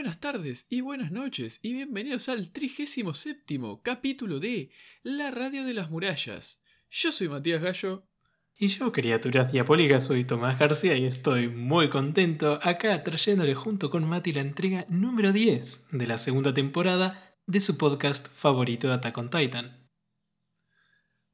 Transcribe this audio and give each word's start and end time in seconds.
buenas 0.00 0.18
tardes 0.18 0.66
y 0.70 0.80
buenas 0.80 1.12
noches 1.12 1.60
y 1.62 1.74
bienvenidos 1.74 2.30
al 2.30 2.50
37 2.52 3.58
capítulo 3.82 4.40
de 4.40 4.70
La 5.02 5.30
Radio 5.30 5.62
de 5.62 5.74
las 5.74 5.90
Murallas. 5.90 6.62
Yo 6.88 7.12
soy 7.12 7.28
Matías 7.28 7.60
Gallo. 7.60 8.08
Y 8.56 8.68
yo, 8.68 8.92
criaturas 8.92 9.52
diabólicas, 9.52 10.06
soy 10.06 10.24
Tomás 10.24 10.58
García 10.58 10.96
y 10.96 11.04
estoy 11.04 11.50
muy 11.50 11.90
contento 11.90 12.58
acá 12.62 13.02
trayéndole 13.02 13.54
junto 13.54 13.90
con 13.90 14.08
Mati 14.08 14.32
la 14.32 14.40
entrega 14.40 14.86
número 14.88 15.34
10 15.34 15.88
de 15.92 16.06
la 16.06 16.16
segunda 16.16 16.54
temporada 16.54 17.36
de 17.46 17.60
su 17.60 17.76
podcast 17.76 18.26
favorito 18.26 18.88
de 18.88 18.94
Attack 18.94 19.18
on 19.18 19.28
Titan. 19.28 19.86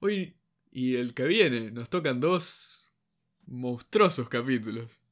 Hoy 0.01 0.41
y 0.73 0.97
el 0.97 1.15
que 1.15 1.27
viene 1.27 1.71
nos 1.71 1.89
tocan 1.89 2.19
dos 2.19 2.91
monstruosos 3.47 4.29
capítulos. 4.29 5.06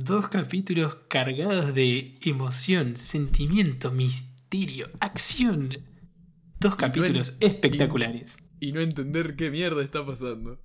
Dos 0.00 0.28
capítulos 0.28 0.96
cargados 1.08 1.74
de 1.74 2.20
emoción, 2.24 2.96
sentimiento, 2.96 3.90
misterio, 3.90 4.86
acción. 5.00 5.76
Dos 6.60 6.76
capítulos 6.76 7.36
espectaculares. 7.40 8.38
Y, 8.60 8.70
no 8.70 8.80
entender 8.80 9.34
qué 9.34 9.50
mierda 9.50 9.82
está 9.82 10.06
pasando. 10.06 10.62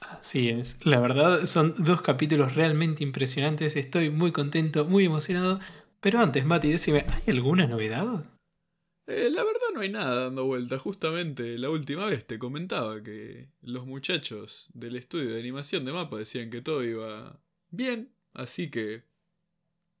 Así 0.00 0.48
es, 0.48 0.86
la 0.86 0.98
verdad 0.98 1.44
son 1.44 1.74
dos 1.84 2.00
capítulos 2.00 2.54
realmente 2.54 3.04
impresionantes, 3.04 3.76
estoy 3.76 4.08
muy 4.08 4.32
contento, 4.32 4.86
muy 4.86 5.04
emocionado, 5.04 5.60
pero 6.00 6.20
antes 6.20 6.46
Mati, 6.46 6.70
decime, 6.70 7.04
¿hay 7.06 7.34
alguna 7.34 7.66
novedad? 7.66 8.24
Eh, 9.06 9.28
la 9.30 9.44
verdad 9.44 9.74
no 9.74 9.80
hay 9.80 9.90
nada 9.90 10.22
dando 10.22 10.46
vuelta, 10.46 10.78
justamente 10.78 11.58
la 11.58 11.68
última 11.68 12.06
vez 12.06 12.26
te 12.26 12.38
comentaba 12.38 13.02
que 13.02 13.50
los 13.60 13.86
muchachos 13.86 14.70
del 14.72 14.96
estudio 14.96 15.28
de 15.34 15.40
animación 15.40 15.84
de 15.84 15.92
mapa 15.92 16.16
decían 16.16 16.48
que 16.48 16.62
todo 16.62 16.82
iba 16.82 17.38
bien, 17.70 18.12
así 18.34 18.70
que 18.70 19.04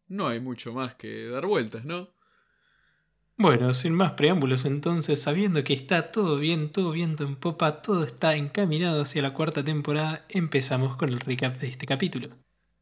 no 0.08 0.28
hay 0.28 0.40
mucho 0.40 0.72
más 0.72 0.94
que 0.94 1.28
dar 1.28 1.46
vueltas, 1.46 1.84
¿no? 1.84 2.10
Bueno, 3.36 3.72
sin 3.72 3.94
más 3.94 4.14
preámbulos 4.14 4.64
entonces, 4.64 5.22
sabiendo 5.22 5.62
que 5.62 5.72
está 5.72 6.10
todo 6.10 6.38
bien, 6.38 6.72
todo 6.72 6.90
viento 6.90 7.24
en 7.24 7.36
popa, 7.36 7.82
todo 7.82 8.02
está 8.02 8.34
encaminado 8.34 9.02
hacia 9.02 9.22
la 9.22 9.32
cuarta 9.32 9.62
temporada, 9.62 10.26
empezamos 10.28 10.96
con 10.96 11.10
el 11.10 11.20
recap 11.20 11.56
de 11.58 11.68
este 11.68 11.86
capítulo. 11.86 12.30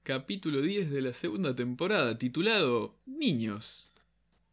Capítulo 0.02 0.62
10 0.62 0.90
de 0.90 1.02
la 1.02 1.12
segunda 1.12 1.54
temporada, 1.54 2.16
titulado 2.16 2.96
Niños. 3.04 3.92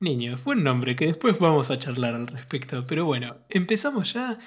Niños, 0.01 0.43
buen 0.43 0.61
nombre, 0.63 0.97
que 0.97 1.05
después 1.05 1.39
vamos 1.39 1.71
a 1.71 1.79
charlar 1.79 2.15
al 2.15 2.27
respecto, 2.27 2.85
pero 2.85 3.05
bueno, 3.05 3.37
empezamos 3.49 4.11
ya 4.11 4.37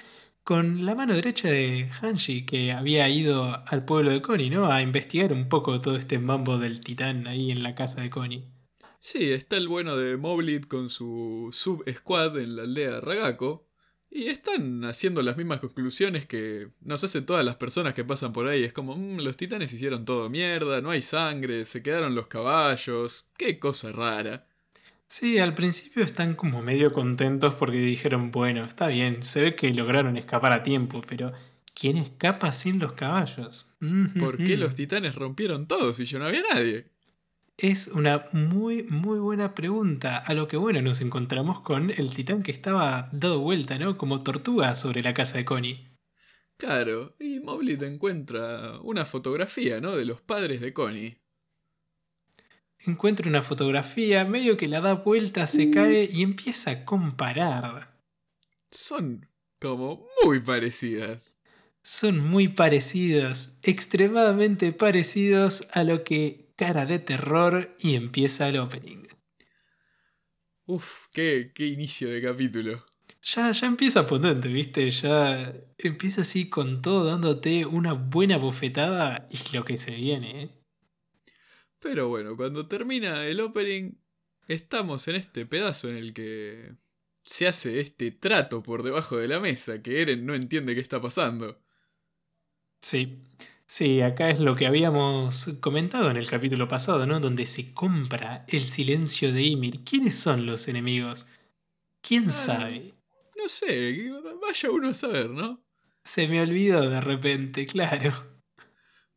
con 0.47 0.85
la 0.85 0.95
mano 0.95 1.13
derecha 1.13 1.49
de 1.49 1.89
Hanshi, 2.01 2.45
que 2.45 2.71
había 2.71 3.09
ido 3.09 3.61
al 3.67 3.83
pueblo 3.83 4.11
de 4.11 4.21
Connie, 4.21 4.49
¿no? 4.49 4.71
A 4.71 4.81
investigar 4.81 5.33
un 5.33 5.49
poco 5.49 5.81
todo 5.81 5.97
este 5.97 6.19
mambo 6.19 6.57
del 6.57 6.79
titán 6.79 7.27
ahí 7.27 7.51
en 7.51 7.63
la 7.63 7.75
casa 7.75 7.99
de 7.99 8.09
Connie. 8.09 8.45
Sí, 9.01 9.33
está 9.33 9.57
el 9.57 9.67
bueno 9.67 9.97
de 9.97 10.15
Moblit 10.15 10.65
con 10.69 10.89
su 10.89 11.49
sub-squad 11.51 12.39
en 12.39 12.55
la 12.55 12.61
aldea 12.61 13.01
Ragako. 13.01 13.67
Y 14.09 14.27
están 14.27 14.85
haciendo 14.85 15.21
las 15.21 15.35
mismas 15.35 15.59
conclusiones 15.59 16.25
que 16.27 16.69
nos 16.79 17.03
hacen 17.03 17.25
todas 17.25 17.43
las 17.43 17.57
personas 17.57 17.93
que 17.93 18.05
pasan 18.05 18.31
por 18.31 18.47
ahí. 18.47 18.63
Es 18.63 18.71
como, 18.71 18.95
mm, 18.95 19.17
los 19.17 19.35
titanes 19.35 19.73
hicieron 19.73 20.05
todo 20.05 20.29
mierda, 20.29 20.79
no 20.79 20.91
hay 20.91 21.01
sangre, 21.01 21.65
se 21.65 21.83
quedaron 21.83 22.15
los 22.15 22.27
caballos, 22.27 23.25
qué 23.37 23.59
cosa 23.59 23.91
rara. 23.91 24.46
Sí, 25.09 25.39
al 25.39 25.53
principio 25.53 26.03
están 26.03 26.35
como 26.35 26.61
medio 26.61 26.91
contentos 26.91 27.53
porque 27.53 27.77
dijeron, 27.77 28.29
bueno, 28.29 28.65
está 28.65 28.87
bien, 28.87 29.23
se 29.23 29.41
ve 29.41 29.55
que 29.55 29.73
lograron 29.73 30.17
escapar 30.17 30.51
a 30.51 30.63
tiempo, 30.63 31.01
pero 31.07 31.31
¿quién 31.73 31.95
escapa 31.95 32.51
sin 32.51 32.79
los 32.79 32.91
caballos? 32.91 33.77
¿Por 34.19 34.37
qué 34.37 34.57
los 34.57 34.75
titanes 34.75 35.15
rompieron 35.15 35.65
todo 35.65 35.93
si 35.93 36.05
yo 36.05 36.19
no 36.19 36.25
había 36.25 36.43
nadie? 36.53 36.91
Es 37.55 37.87
una 37.87 38.25
muy, 38.33 38.83
muy 38.83 39.17
buena 39.19 39.55
pregunta. 39.55 40.17
A 40.17 40.33
lo 40.33 40.47
que 40.47 40.57
bueno, 40.57 40.81
nos 40.81 40.99
encontramos 41.01 41.61
con 41.61 41.89
el 41.89 42.13
titán 42.13 42.43
que 42.43 42.51
estaba 42.51 43.09
dado 43.13 43.39
vuelta, 43.39 43.79
¿no? 43.79 43.97
Como 43.97 44.19
tortuga 44.19 44.75
sobre 44.75 45.01
la 45.01 45.13
casa 45.13 45.37
de 45.37 45.45
Connie. 45.45 45.87
Claro, 46.57 47.15
y 47.19 47.39
Moblit 47.39 47.81
encuentra 47.81 48.79
una 48.81 49.05
fotografía, 49.05 49.79
¿no? 49.79 49.95
De 49.95 50.05
los 50.05 50.21
padres 50.21 50.59
de 50.59 50.73
Connie 50.73 51.21
encuentra 52.85 53.29
una 53.29 53.41
fotografía, 53.41 54.25
medio 54.25 54.57
que 54.57 54.67
la 54.67 54.81
da 54.81 54.93
vuelta, 54.93 55.47
se 55.47 55.67
mm. 55.67 55.71
cae 55.71 56.09
y 56.11 56.21
empieza 56.21 56.71
a 56.71 56.85
comparar. 56.85 57.97
Son 58.71 59.27
como 59.59 60.07
muy 60.23 60.39
parecidas. 60.39 61.39
Son 61.81 62.19
muy 62.19 62.49
parecidos, 62.49 63.59
extremadamente 63.63 64.73
parecidos 64.73 65.69
a 65.73 65.83
lo 65.83 66.03
que 66.03 66.51
cara 66.57 66.85
de 66.85 66.99
terror 66.99 67.75
y 67.79 67.95
empieza 67.95 68.49
el 68.49 68.57
opening. 68.57 69.03
Uf, 70.65 71.07
qué, 71.13 71.53
qué 71.55 71.67
inicio 71.67 72.09
de 72.09 72.21
capítulo. 72.21 72.83
Ya, 73.21 73.51
ya 73.51 73.67
empieza 73.67 74.05
potente, 74.05 74.49
¿viste? 74.49 74.89
Ya 74.89 75.53
empieza 75.77 76.21
así 76.21 76.49
con 76.49 76.81
todo 76.81 77.05
dándote 77.05 77.65
una 77.65 77.93
buena 77.93 78.37
bofetada 78.37 79.25
y 79.31 79.55
lo 79.55 79.63
que 79.63 79.77
se 79.77 79.95
viene, 79.95 80.43
¿eh? 80.43 80.56
Pero 81.89 82.09
bueno, 82.09 82.35
cuando 82.35 82.67
termina 82.67 83.25
el 83.25 83.39
opening, 83.39 83.93
estamos 84.49 85.07
en 85.07 85.15
este 85.15 85.45
pedazo 85.45 85.87
en 85.87 85.95
el 85.95 86.13
que 86.13 86.75
se 87.23 87.47
hace 87.47 87.79
este 87.79 88.11
trato 88.11 88.61
por 88.61 88.83
debajo 88.83 89.15
de 89.15 89.29
la 89.29 89.39
mesa, 89.39 89.81
que 89.81 90.01
Eren 90.01 90.25
no 90.25 90.35
entiende 90.35 90.75
qué 90.75 90.81
está 90.81 90.99
pasando. 91.01 91.61
Sí, 92.81 93.21
sí, 93.65 94.01
acá 94.01 94.29
es 94.29 94.41
lo 94.41 94.57
que 94.57 94.67
habíamos 94.67 95.57
comentado 95.61 96.11
en 96.11 96.17
el 96.17 96.29
capítulo 96.29 96.67
pasado, 96.67 97.07
¿no? 97.07 97.21
Donde 97.21 97.45
se 97.45 97.73
compra 97.73 98.43
el 98.49 98.65
silencio 98.65 99.31
de 99.31 99.43
Ymir. 99.43 99.85
¿Quiénes 99.85 100.17
son 100.17 100.45
los 100.45 100.67
enemigos? 100.67 101.25
¿Quién 102.01 102.25
ah, 102.27 102.31
sabe? 102.31 102.95
No 103.37 103.47
sé, 103.47 104.11
vaya 104.41 104.71
uno 104.71 104.89
a 104.89 104.93
saber, 104.93 105.29
¿no? 105.29 105.63
Se 106.03 106.27
me 106.27 106.41
olvidó 106.41 106.89
de 106.89 106.99
repente, 106.99 107.65
claro. 107.65 108.36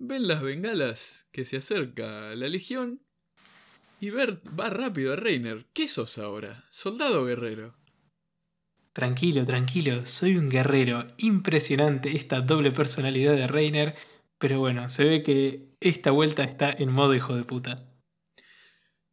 Ven 0.03 0.27
las 0.27 0.41
bengalas 0.41 1.28
que 1.31 1.44
se 1.44 1.59
acerca 1.59 2.34
la 2.34 2.49
legión 2.49 3.03
y 4.00 4.09
Bert 4.09 4.43
va 4.59 4.71
rápido 4.71 5.12
a 5.12 5.16
Reiner. 5.16 5.66
¿Qué 5.75 5.88
sos 5.88 6.16
ahora? 6.16 6.65
¿Soldado 6.71 7.21
o 7.21 7.27
guerrero? 7.27 7.77
Tranquilo, 8.94 9.44
tranquilo, 9.44 10.06
soy 10.06 10.38
un 10.38 10.49
guerrero. 10.49 11.06
Impresionante 11.19 12.16
esta 12.16 12.41
doble 12.41 12.71
personalidad 12.71 13.37
de 13.37 13.47
Reiner, 13.47 13.94
pero 14.38 14.59
bueno, 14.59 14.88
se 14.88 15.05
ve 15.05 15.22
que 15.22 15.69
esta 15.81 16.12
vuelta 16.12 16.44
está 16.44 16.72
en 16.72 16.93
modo 16.93 17.15
hijo 17.15 17.37
de 17.37 17.44
puta. 17.44 17.77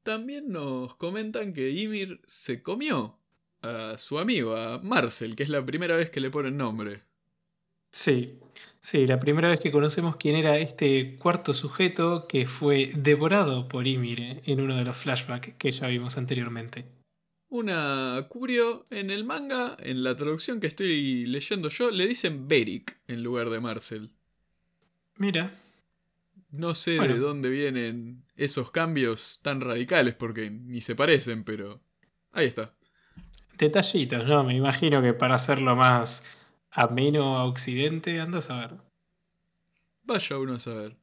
También 0.03 0.47
nos 0.47 0.95
comentan 0.95 1.51
que 1.51 1.69
Ymir 1.69 2.21
se 2.27 2.63
comió 2.63 3.19
a 3.61 3.97
su 3.97 4.19
amigo, 4.19 4.55
a 4.55 4.79
Marcel, 4.79 5.35
que 5.35 5.43
es 5.43 5.49
la 5.49 5.65
primera 5.65 5.97
vez 5.97 6.09
que 6.09 6.21
le 6.21 6.31
ponen 6.31 6.55
nombre. 6.55 7.03
Sí, 8.07 8.39
sí, 8.79 9.05
la 9.05 9.19
primera 9.19 9.49
vez 9.49 9.59
que 9.59 9.69
conocemos 9.69 10.15
quién 10.15 10.37
era 10.37 10.57
este 10.59 11.17
cuarto 11.17 11.53
sujeto 11.53 12.25
que 12.25 12.47
fue 12.47 12.89
devorado 12.95 13.67
por 13.67 13.85
Ymir 13.85 14.39
en 14.45 14.61
uno 14.61 14.77
de 14.77 14.85
los 14.85 14.95
flashbacks 14.95 15.55
que 15.55 15.71
ya 15.71 15.87
vimos 15.87 16.17
anteriormente. 16.17 16.85
Una 17.49 18.25
curio 18.29 18.85
en 18.91 19.09
el 19.09 19.25
manga, 19.25 19.75
en 19.81 20.05
la 20.05 20.15
traducción 20.15 20.61
que 20.61 20.67
estoy 20.67 21.25
leyendo 21.25 21.67
yo, 21.67 21.91
le 21.91 22.07
dicen 22.07 22.47
Beric 22.47 22.95
en 23.09 23.23
lugar 23.23 23.49
de 23.49 23.59
Marcel. 23.59 24.09
Mira. 25.17 25.51
No 26.51 26.75
sé 26.75 26.91
de 26.91 27.19
dónde 27.19 27.49
vienen 27.49 28.23
esos 28.37 28.71
cambios 28.71 29.41
tan 29.41 29.59
radicales 29.59 30.13
porque 30.13 30.49
ni 30.49 30.79
se 30.79 30.95
parecen, 30.95 31.43
pero 31.43 31.81
ahí 32.31 32.45
está. 32.45 32.73
Detallitos, 33.57 34.25
¿no? 34.25 34.45
Me 34.45 34.55
imagino 34.55 35.01
que 35.01 35.13
para 35.13 35.35
hacerlo 35.35 35.75
más 35.75 36.23
ameno 36.77 37.37
a 37.37 37.45
Occidente, 37.45 38.21
andas 38.21 38.51
a 38.51 38.59
ver. 38.59 38.77
Vaya 40.03 40.37
uno 40.37 40.53
a 40.53 40.59
saber. 40.59 40.95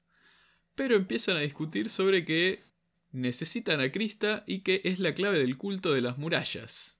Pero 0.76 0.94
empiezan 0.94 1.36
a 1.36 1.40
discutir 1.40 1.88
sobre 1.88 2.24
que 2.24 2.62
necesitan 3.10 3.80
a 3.80 3.90
Krista 3.90 4.44
y 4.46 4.60
que 4.60 4.80
es 4.84 5.00
la 5.00 5.14
clave 5.14 5.38
del 5.38 5.58
culto 5.58 5.92
de 5.92 6.00
las 6.00 6.16
murallas. 6.16 6.96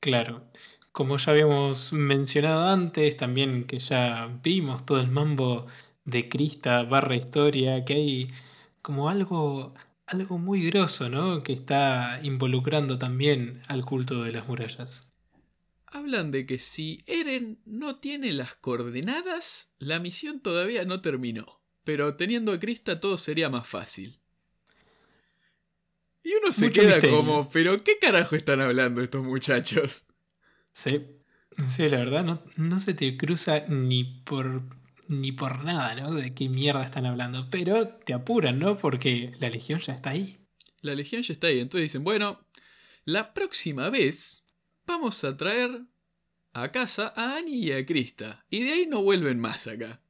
Claro. 0.00 0.50
Como 0.90 1.18
ya 1.18 1.32
habíamos 1.32 1.92
mencionado 1.92 2.66
antes, 2.66 3.18
también 3.18 3.64
que 3.64 3.78
ya 3.78 4.40
vimos 4.42 4.86
todo 4.86 4.98
el 4.98 5.08
mambo 5.08 5.66
de 6.04 6.30
Krista 6.30 6.82
barra 6.84 7.14
historia, 7.14 7.84
que 7.84 7.92
hay 7.92 8.28
como 8.80 9.10
algo, 9.10 9.74
algo 10.06 10.38
muy 10.38 10.64
grosso, 10.70 11.10
¿no? 11.10 11.42
Que 11.42 11.52
está 11.52 12.20
involucrando 12.22 12.98
también 12.98 13.60
al 13.68 13.84
culto 13.84 14.22
de 14.22 14.32
las 14.32 14.48
murallas 14.48 15.09
hablan 15.90 16.30
de 16.30 16.46
que 16.46 16.58
si 16.58 16.98
Eren 17.06 17.60
no 17.64 17.96
tiene 17.96 18.32
las 18.32 18.54
coordenadas, 18.54 19.72
la 19.78 19.98
misión 19.98 20.40
todavía 20.40 20.84
no 20.84 21.00
terminó. 21.00 21.60
Pero 21.84 22.16
teniendo 22.16 22.52
a 22.52 22.58
Krista 22.58 23.00
todo 23.00 23.18
sería 23.18 23.48
más 23.48 23.66
fácil. 23.66 24.20
Y 26.22 26.34
uno 26.34 26.52
se 26.52 26.70
queda 26.70 27.00
como, 27.00 27.50
pero 27.50 27.82
¿qué 27.82 27.98
carajo 27.98 28.36
están 28.36 28.60
hablando 28.60 29.00
estos 29.00 29.26
muchachos? 29.26 30.04
Sí, 30.72 31.04
sí, 31.58 31.88
la 31.88 31.98
verdad, 31.98 32.22
no, 32.24 32.42
no 32.56 32.78
se 32.78 32.94
te 32.94 33.16
cruza 33.16 33.64
ni 33.68 34.04
por, 34.04 34.62
ni 35.08 35.32
por 35.32 35.64
nada, 35.64 35.94
¿no? 35.94 36.12
De 36.12 36.34
qué 36.34 36.48
mierda 36.48 36.84
están 36.84 37.06
hablando. 37.06 37.48
Pero 37.50 37.88
te 37.88 38.12
apuran, 38.12 38.58
¿no? 38.58 38.76
Porque 38.76 39.32
la 39.40 39.48
legión 39.48 39.80
ya 39.80 39.94
está 39.94 40.10
ahí. 40.10 40.38
la 40.82 40.94
legión 40.94 41.22
ya 41.22 41.32
está 41.32 41.46
ahí. 41.46 41.58
Entonces 41.58 41.86
dicen, 41.86 42.04
bueno, 42.04 42.46
la 43.04 43.32
próxima 43.32 43.88
vez 43.90 44.44
vamos 44.90 45.22
a 45.22 45.36
traer 45.36 45.82
a 46.52 46.72
casa 46.72 47.12
a 47.16 47.36
Annie 47.36 47.66
y 47.66 47.72
a 47.72 47.86
Krista. 47.86 48.44
Y 48.50 48.64
de 48.64 48.72
ahí 48.72 48.86
no 48.86 49.02
vuelven 49.02 49.38
más 49.38 49.68
acá. 49.68 50.02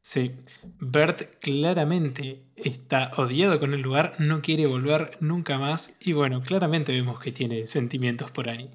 Sí, 0.00 0.32
Bert 0.78 1.36
claramente 1.40 2.46
está 2.56 3.12
odiado 3.18 3.60
con 3.60 3.74
el 3.74 3.82
lugar, 3.82 4.16
no 4.18 4.40
quiere 4.40 4.64
volver 4.64 5.10
nunca 5.20 5.58
más 5.58 5.98
y 6.00 6.14
bueno, 6.14 6.42
claramente 6.42 6.92
vemos 6.92 7.20
que 7.20 7.32
tiene 7.32 7.66
sentimientos 7.66 8.30
por 8.30 8.48
Annie. 8.48 8.70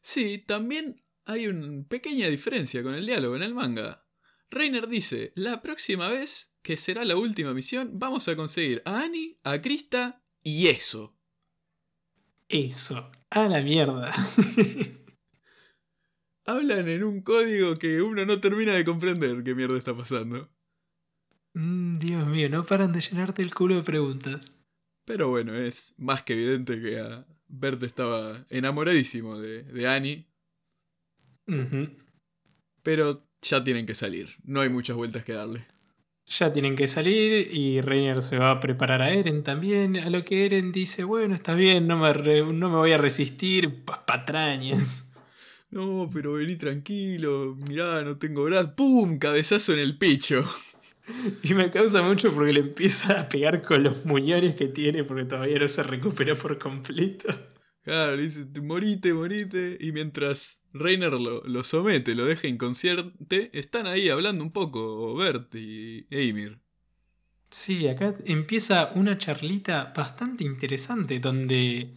Sí, 0.00 0.38
también 0.38 1.04
hay 1.24 1.46
una 1.46 1.86
pequeña 1.86 2.26
diferencia 2.26 2.82
con 2.82 2.94
el 2.94 3.06
diálogo 3.06 3.36
en 3.36 3.44
el 3.44 3.54
manga. 3.54 4.04
Reiner 4.50 4.88
dice, 4.88 5.32
la 5.36 5.62
próxima 5.62 6.08
vez, 6.08 6.56
que 6.62 6.76
será 6.76 7.04
la 7.04 7.16
última 7.16 7.54
misión, 7.54 7.92
vamos 7.94 8.26
a 8.26 8.34
conseguir 8.34 8.82
a 8.84 9.02
Annie, 9.02 9.38
a 9.44 9.60
Krista 9.60 10.24
y 10.42 10.66
eso. 10.66 11.16
Eso, 12.48 13.10
a 13.30 13.48
la 13.48 13.60
mierda. 13.62 14.12
Hablan 16.46 16.88
en 16.88 17.04
un 17.04 17.22
código 17.22 17.74
que 17.76 18.02
uno 18.02 18.26
no 18.26 18.38
termina 18.38 18.72
de 18.72 18.84
comprender 18.84 19.42
qué 19.42 19.54
mierda 19.54 19.78
está 19.78 19.96
pasando. 19.96 20.50
Mm, 21.54 21.98
Dios 21.98 22.26
mío, 22.26 22.50
no 22.50 22.64
paran 22.64 22.92
de 22.92 23.00
llenarte 23.00 23.40
el 23.42 23.54
culo 23.54 23.76
de 23.76 23.82
preguntas. 23.82 24.54
Pero 25.06 25.28
bueno, 25.28 25.54
es 25.54 25.94
más 25.96 26.22
que 26.22 26.34
evidente 26.34 26.80
que 26.80 26.98
a 26.98 27.26
Bert 27.48 27.82
estaba 27.82 28.44
enamoradísimo 28.50 29.38
de, 29.38 29.62
de 29.62 29.88
Annie. 29.88 30.26
Pero 32.82 33.26
ya 33.42 33.64
tienen 33.64 33.86
que 33.86 33.94
salir, 33.94 34.30
no 34.44 34.60
hay 34.60 34.68
muchas 34.68 34.96
vueltas 34.96 35.24
que 35.24 35.32
darle. 35.32 35.66
Ya 36.26 36.52
tienen 36.52 36.74
que 36.74 36.86
salir 36.86 37.48
y 37.52 37.80
Reiner 37.82 38.22
se 38.22 38.38
va 38.38 38.50
a 38.52 38.60
preparar 38.60 39.02
a 39.02 39.10
Eren 39.12 39.42
también. 39.42 39.98
A 39.98 40.08
lo 40.08 40.24
que 40.24 40.46
Eren 40.46 40.72
dice, 40.72 41.04
bueno, 41.04 41.34
está 41.34 41.54
bien, 41.54 41.86
no 41.86 41.98
me, 41.98 42.12
re- 42.14 42.42
no 42.50 42.70
me 42.70 42.76
voy 42.76 42.92
a 42.92 42.98
resistir, 42.98 43.84
pa- 43.84 44.04
patrañas. 44.06 45.10
No, 45.70 46.08
pero 46.12 46.34
vení 46.34 46.54
tranquilo, 46.54 47.56
mirá, 47.68 48.04
no 48.04 48.16
tengo 48.16 48.44
brazos. 48.44 48.72
¡Pum! 48.76 49.18
Cabezazo 49.18 49.72
en 49.72 49.80
el 49.80 49.98
pecho. 49.98 50.44
Y 51.42 51.52
me 51.54 51.70
causa 51.70 52.02
mucho 52.02 52.32
porque 52.32 52.52
le 52.52 52.60
empieza 52.60 53.20
a 53.20 53.28
pegar 53.28 53.62
con 53.62 53.82
los 53.82 54.06
muñones 54.06 54.54
que 54.54 54.68
tiene 54.68 55.04
porque 55.04 55.24
todavía 55.24 55.58
no 55.58 55.68
se 55.68 55.82
recuperó 55.82 56.36
por 56.36 56.58
completo. 56.58 57.28
Claro, 57.84 58.16
le 58.16 58.22
dice, 58.22 58.46
morite, 58.62 59.12
morite. 59.12 59.76
Y 59.78 59.92
mientras 59.92 60.62
Reiner 60.72 61.12
lo, 61.12 61.44
lo 61.44 61.64
somete, 61.64 62.14
lo 62.14 62.24
deja 62.24 62.48
inconsciente, 62.48 63.50
están 63.52 63.86
ahí 63.86 64.08
hablando 64.08 64.42
un 64.42 64.52
poco 64.52 65.14
Bert 65.14 65.54
y 65.54 66.06
Eimir. 66.10 66.60
Sí, 67.50 67.86
acá 67.86 68.14
empieza 68.26 68.90
una 68.94 69.16
charlita 69.18 69.92
bastante 69.94 70.42
interesante 70.44 71.20
donde 71.20 71.94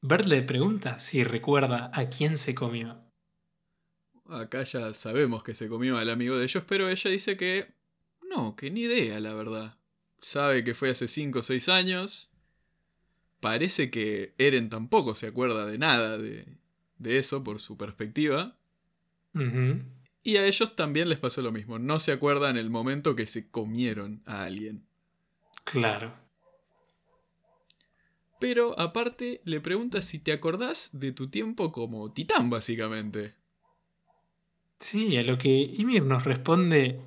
Bert 0.00 0.26
le 0.26 0.42
pregunta 0.42 1.00
si 1.00 1.24
recuerda 1.24 1.90
a 1.92 2.08
quién 2.08 2.38
se 2.38 2.54
comió. 2.54 3.04
Acá 4.26 4.62
ya 4.62 4.94
sabemos 4.94 5.42
que 5.42 5.54
se 5.54 5.68
comió 5.68 5.98
al 5.98 6.10
amigo 6.10 6.38
de 6.38 6.44
ellos, 6.44 6.62
pero 6.66 6.88
ella 6.88 7.10
dice 7.10 7.36
que 7.36 7.74
no, 8.30 8.54
que 8.54 8.70
ni 8.70 8.82
idea, 8.82 9.18
la 9.20 9.34
verdad. 9.34 9.78
Sabe 10.20 10.62
que 10.64 10.74
fue 10.74 10.90
hace 10.90 11.08
5 11.08 11.40
o 11.40 11.42
6 11.42 11.68
años. 11.68 12.30
Parece 13.40 13.90
que 13.90 14.34
Eren 14.38 14.68
tampoco 14.68 15.14
se 15.14 15.28
acuerda 15.28 15.66
de 15.66 15.78
nada 15.78 16.18
de, 16.18 16.46
de 16.98 17.16
eso 17.18 17.44
por 17.44 17.60
su 17.60 17.76
perspectiva. 17.76 18.56
Y 20.22 20.36
a 20.36 20.46
ellos 20.46 20.74
también 20.74 21.08
les 21.08 21.18
pasó 21.18 21.42
lo 21.42 21.52
mismo. 21.52 21.78
No 21.78 22.00
se 22.00 22.12
acuerdan 22.12 22.56
el 22.56 22.70
momento 22.70 23.14
que 23.14 23.26
se 23.26 23.50
comieron 23.50 24.22
a 24.26 24.44
alguien. 24.44 24.84
Claro. 25.64 26.12
Pero 28.40 28.78
aparte 28.78 29.40
le 29.44 29.60
pregunta 29.60 30.02
si 30.02 30.18
te 30.18 30.32
acordás 30.32 30.90
de 30.92 31.12
tu 31.12 31.28
tiempo 31.28 31.72
como 31.72 32.12
titán, 32.12 32.50
básicamente. 32.50 33.34
Sí, 34.78 35.16
a 35.16 35.22
lo 35.22 35.38
que 35.38 35.48
Ymir 35.48 36.04
nos 36.04 36.24
responde, 36.24 37.00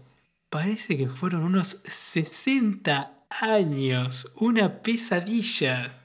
parece 0.49 0.97
que 0.97 1.07
fueron 1.07 1.43
unos 1.43 1.67
60 1.67 3.15
años, 3.29 4.33
una 4.39 4.81
pesadilla. 4.81 6.00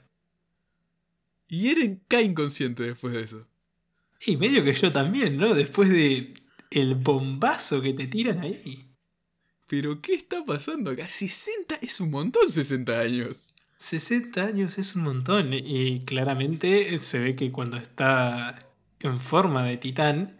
Y 1.47 1.69
Eren 1.69 2.01
cae 2.07 2.23
inconsciente 2.23 2.83
después 2.83 3.13
de 3.13 3.23
eso. 3.23 3.47
Y 4.25 4.37
medio 4.37 4.63
que 4.63 4.73
yo 4.73 4.91
también, 4.91 5.37
¿no? 5.37 5.53
Después 5.53 5.89
de 5.89 6.33
el 6.71 6.95
bombazo 6.95 7.81
que 7.81 7.93
te 7.93 8.07
tiran 8.07 8.39
ahí. 8.39 8.87
Pero 9.67 10.01
¿qué 10.01 10.15
está 10.15 10.45
pasando 10.45 10.91
acá? 10.91 11.07
60 11.07 11.75
es 11.81 11.99
un 11.99 12.11
montón 12.11 12.49
60 12.49 12.99
años. 12.99 13.53
60 13.77 14.43
años 14.43 14.77
es 14.79 14.95
un 14.95 15.03
montón 15.03 15.53
y 15.53 15.99
claramente 15.99 16.97
se 16.97 17.19
ve 17.19 17.35
que 17.35 17.51
cuando 17.51 17.77
está 17.77 18.57
en 18.99 19.19
forma 19.19 19.63
de 19.65 19.77
titán 19.77 20.39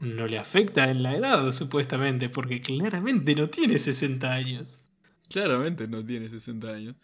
no 0.00 0.26
le 0.26 0.38
afecta 0.38 0.90
en 0.90 1.02
la 1.02 1.14
edad 1.14 1.50
supuestamente 1.52 2.30
porque 2.30 2.62
claramente 2.62 3.34
no 3.34 3.48
tiene 3.48 3.78
60 3.78 4.32
años. 4.32 4.78
Claramente 5.28 5.88
no 5.88 6.04
tiene 6.04 6.30
60 6.30 6.68
años. 6.68 6.96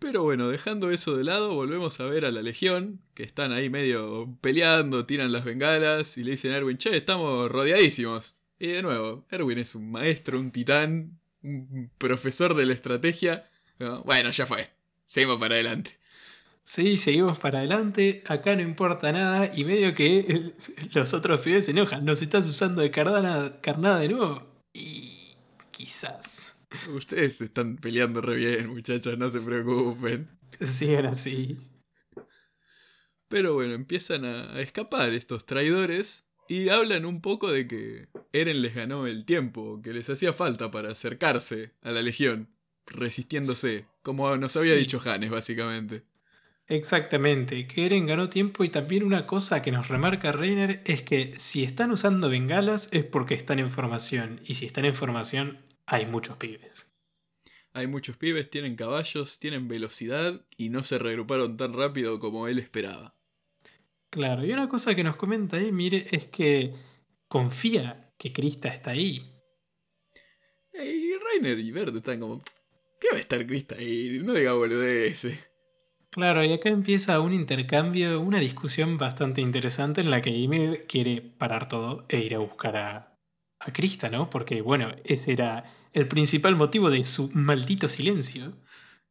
Pero 0.00 0.22
bueno, 0.22 0.48
dejando 0.48 0.90
eso 0.90 1.14
de 1.14 1.24
lado, 1.24 1.54
volvemos 1.54 2.00
a 2.00 2.06
ver 2.06 2.24
a 2.24 2.30
la 2.30 2.40
Legión, 2.40 3.02
que 3.12 3.22
están 3.22 3.52
ahí 3.52 3.68
medio 3.68 4.34
peleando, 4.40 5.04
tiran 5.04 5.30
las 5.30 5.44
bengalas 5.44 6.16
y 6.16 6.24
le 6.24 6.32
dicen 6.32 6.52
a 6.52 6.56
Erwin, 6.56 6.78
che, 6.78 6.96
estamos 6.96 7.50
rodeadísimos. 7.50 8.34
Y 8.58 8.68
de 8.68 8.82
nuevo, 8.82 9.26
Erwin 9.30 9.58
es 9.58 9.74
un 9.74 9.90
maestro, 9.90 10.40
un 10.40 10.52
titán, 10.52 11.20
un 11.42 11.90
profesor 11.98 12.54
de 12.54 12.64
la 12.64 12.72
estrategia. 12.72 13.50
No, 13.78 14.02
Bueno, 14.02 14.30
ya 14.30 14.46
fue. 14.46 14.70
Seguimos 15.04 15.38
para 15.38 15.54
adelante. 15.54 15.98
Sí, 16.62 16.96
seguimos 16.96 17.38
para 17.38 17.58
adelante, 17.58 18.22
acá 18.26 18.56
no 18.56 18.62
importa 18.62 19.12
nada 19.12 19.50
y 19.54 19.64
medio 19.64 19.94
que 19.94 20.52
los 20.94 21.12
otros 21.12 21.40
pibes 21.40 21.66
se 21.66 21.72
enojan, 21.72 22.04
nos 22.04 22.22
estás 22.22 22.46
usando 22.46 22.80
de 22.80 22.90
carnada, 22.90 23.60
carnada 23.60 23.98
de 23.98 24.08
nuevo. 24.08 24.46
Y 24.72 25.34
quizás 25.72 26.59
Ustedes 26.94 27.36
se 27.36 27.44
están 27.44 27.76
peleando 27.76 28.20
re 28.20 28.36
bien, 28.36 28.68
muchachos, 28.68 29.16
no 29.18 29.30
se 29.30 29.40
preocupen. 29.40 30.28
sigan 30.60 31.06
así. 31.06 31.58
Pero 33.28 33.54
bueno, 33.54 33.74
empiezan 33.74 34.24
a 34.24 34.54
a 34.54 34.60
escapar 34.60 35.10
estos 35.10 35.46
traidores 35.46 36.26
y 36.48 36.68
hablan 36.68 37.04
un 37.06 37.20
poco 37.20 37.50
de 37.52 37.66
que 37.68 38.08
Eren 38.32 38.60
les 38.62 38.74
ganó 38.74 39.06
el 39.06 39.24
tiempo, 39.24 39.80
que 39.82 39.92
les 39.92 40.10
hacía 40.10 40.32
falta 40.32 40.70
para 40.70 40.90
acercarse 40.90 41.72
a 41.82 41.92
la 41.92 42.02
Legión, 42.02 42.48
resistiéndose, 42.86 43.86
como 44.02 44.36
nos 44.36 44.56
había 44.56 44.74
Sí. 44.74 44.80
dicho 44.80 45.00
Hannes, 45.04 45.30
básicamente. 45.30 46.02
Exactamente, 46.66 47.66
que 47.66 47.86
Eren 47.86 48.06
ganó 48.06 48.28
tiempo 48.28 48.62
y 48.64 48.68
también 48.68 49.02
una 49.04 49.26
cosa 49.26 49.60
que 49.62 49.72
nos 49.72 49.88
remarca 49.88 50.30
Reiner 50.32 50.82
es 50.86 51.02
que 51.02 51.32
si 51.36 51.62
están 51.64 51.90
usando 51.92 52.28
bengalas 52.28 52.88
es 52.92 53.04
porque 53.04 53.34
están 53.34 53.58
en 53.58 53.70
formación 53.70 54.40
y 54.44 54.54
si 54.54 54.66
están 54.66 54.84
en 54.84 54.94
formación 54.94 55.58
hay 55.90 56.06
muchos 56.06 56.36
pibes. 56.36 56.96
Hay 57.72 57.88
muchos 57.88 58.16
pibes, 58.16 58.48
tienen 58.48 58.76
caballos, 58.76 59.40
tienen 59.40 59.66
velocidad 59.66 60.46
y 60.56 60.68
no 60.68 60.84
se 60.84 60.98
regruparon 60.98 61.56
tan 61.56 61.72
rápido 61.72 62.20
como 62.20 62.46
él 62.46 62.60
esperaba. 62.60 63.16
Claro, 64.08 64.44
y 64.44 64.52
una 64.52 64.68
cosa 64.68 64.94
que 64.94 65.02
nos 65.02 65.16
comenta 65.16 65.56
ahí, 65.56 65.72
mire, 65.72 66.06
es 66.12 66.28
que 66.28 66.74
confía 67.28 68.12
que 68.16 68.32
Krista 68.32 68.68
está 68.68 68.92
ahí. 68.92 69.20
Y 70.72 71.12
Reiner 71.18 71.58
y 71.58 71.72
Verde 71.72 71.98
están 71.98 72.20
como, 72.20 72.40
¿qué 73.00 73.08
va 73.12 73.16
a 73.16 73.20
estar 73.20 73.44
Krista 73.44 73.74
ahí? 73.74 74.20
No 74.22 74.32
diga 74.32 74.52
boludeces. 74.52 75.44
Claro, 76.10 76.44
y 76.44 76.52
acá 76.52 76.68
empieza 76.68 77.20
un 77.20 77.32
intercambio, 77.32 78.20
una 78.20 78.38
discusión 78.38 78.96
bastante 78.96 79.40
interesante 79.40 80.00
en 80.00 80.10
la 80.10 80.22
que 80.22 80.30
Ymir 80.30 80.86
quiere 80.88 81.20
parar 81.20 81.68
todo 81.68 82.04
e 82.08 82.18
ir 82.18 82.34
a 82.36 82.38
buscar 82.38 82.76
a, 82.76 83.16
a 83.58 83.72
Krista, 83.72 84.08
¿no? 84.08 84.30
Porque, 84.30 84.60
bueno, 84.62 84.92
ese 85.04 85.32
era 85.32 85.64
el 85.92 86.08
principal 86.08 86.56
motivo 86.56 86.90
de 86.90 87.04
su 87.04 87.30
maldito 87.34 87.88
silencio. 87.88 88.56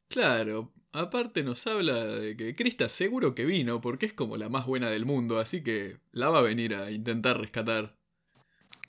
Claro, 0.07 0.73
aparte 0.91 1.43
nos 1.43 1.65
habla 1.67 2.05
de 2.05 2.35
que 2.35 2.55
Krista 2.55 2.89
seguro 2.89 3.35
que 3.35 3.45
vino 3.45 3.81
porque 3.81 4.07
es 4.07 4.13
como 4.13 4.37
la 4.37 4.49
más 4.49 4.65
buena 4.65 4.89
del 4.89 5.05
mundo, 5.05 5.39
así 5.39 5.61
que 5.61 5.99
la 6.11 6.29
va 6.29 6.39
a 6.39 6.43
venir 6.43 6.75
a 6.75 6.91
intentar 6.91 7.39
rescatar. 7.39 7.95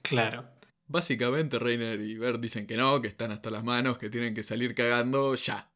Claro. 0.02 0.48
Básicamente 0.86 1.58
Reiner 1.58 2.00
y 2.00 2.16
Bert 2.16 2.40
dicen 2.40 2.66
que 2.66 2.76
no, 2.76 3.00
que 3.00 3.08
están 3.08 3.30
hasta 3.30 3.50
las 3.50 3.62
manos, 3.62 3.98
que 3.98 4.10
tienen 4.10 4.34
que 4.34 4.42
salir 4.42 4.74
cagando 4.74 5.34
ya. 5.34 5.70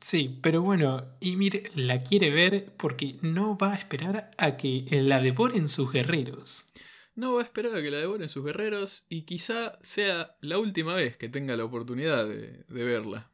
Sí, 0.00 0.38
pero 0.42 0.62
bueno, 0.62 1.08
Ymir 1.20 1.70
la 1.74 1.98
quiere 1.98 2.30
ver 2.30 2.72
porque 2.76 3.16
no 3.20 3.58
va 3.58 3.72
a 3.72 3.76
esperar 3.76 4.30
a 4.38 4.56
que 4.56 4.84
la 4.90 5.20
devoren 5.20 5.68
sus 5.68 5.92
guerreros. 5.92 6.72
No 7.18 7.34
va 7.34 7.40
a 7.40 7.44
esperar 7.44 7.74
a 7.74 7.82
que 7.82 7.90
la 7.90 7.98
devoren 7.98 8.28
sus 8.28 8.44
guerreros 8.44 9.04
y 9.08 9.22
quizá 9.22 9.76
sea 9.82 10.36
la 10.40 10.56
última 10.60 10.94
vez 10.94 11.16
que 11.16 11.28
tenga 11.28 11.56
la 11.56 11.64
oportunidad 11.64 12.28
de, 12.28 12.62
de 12.68 12.84
verla. 12.84 13.28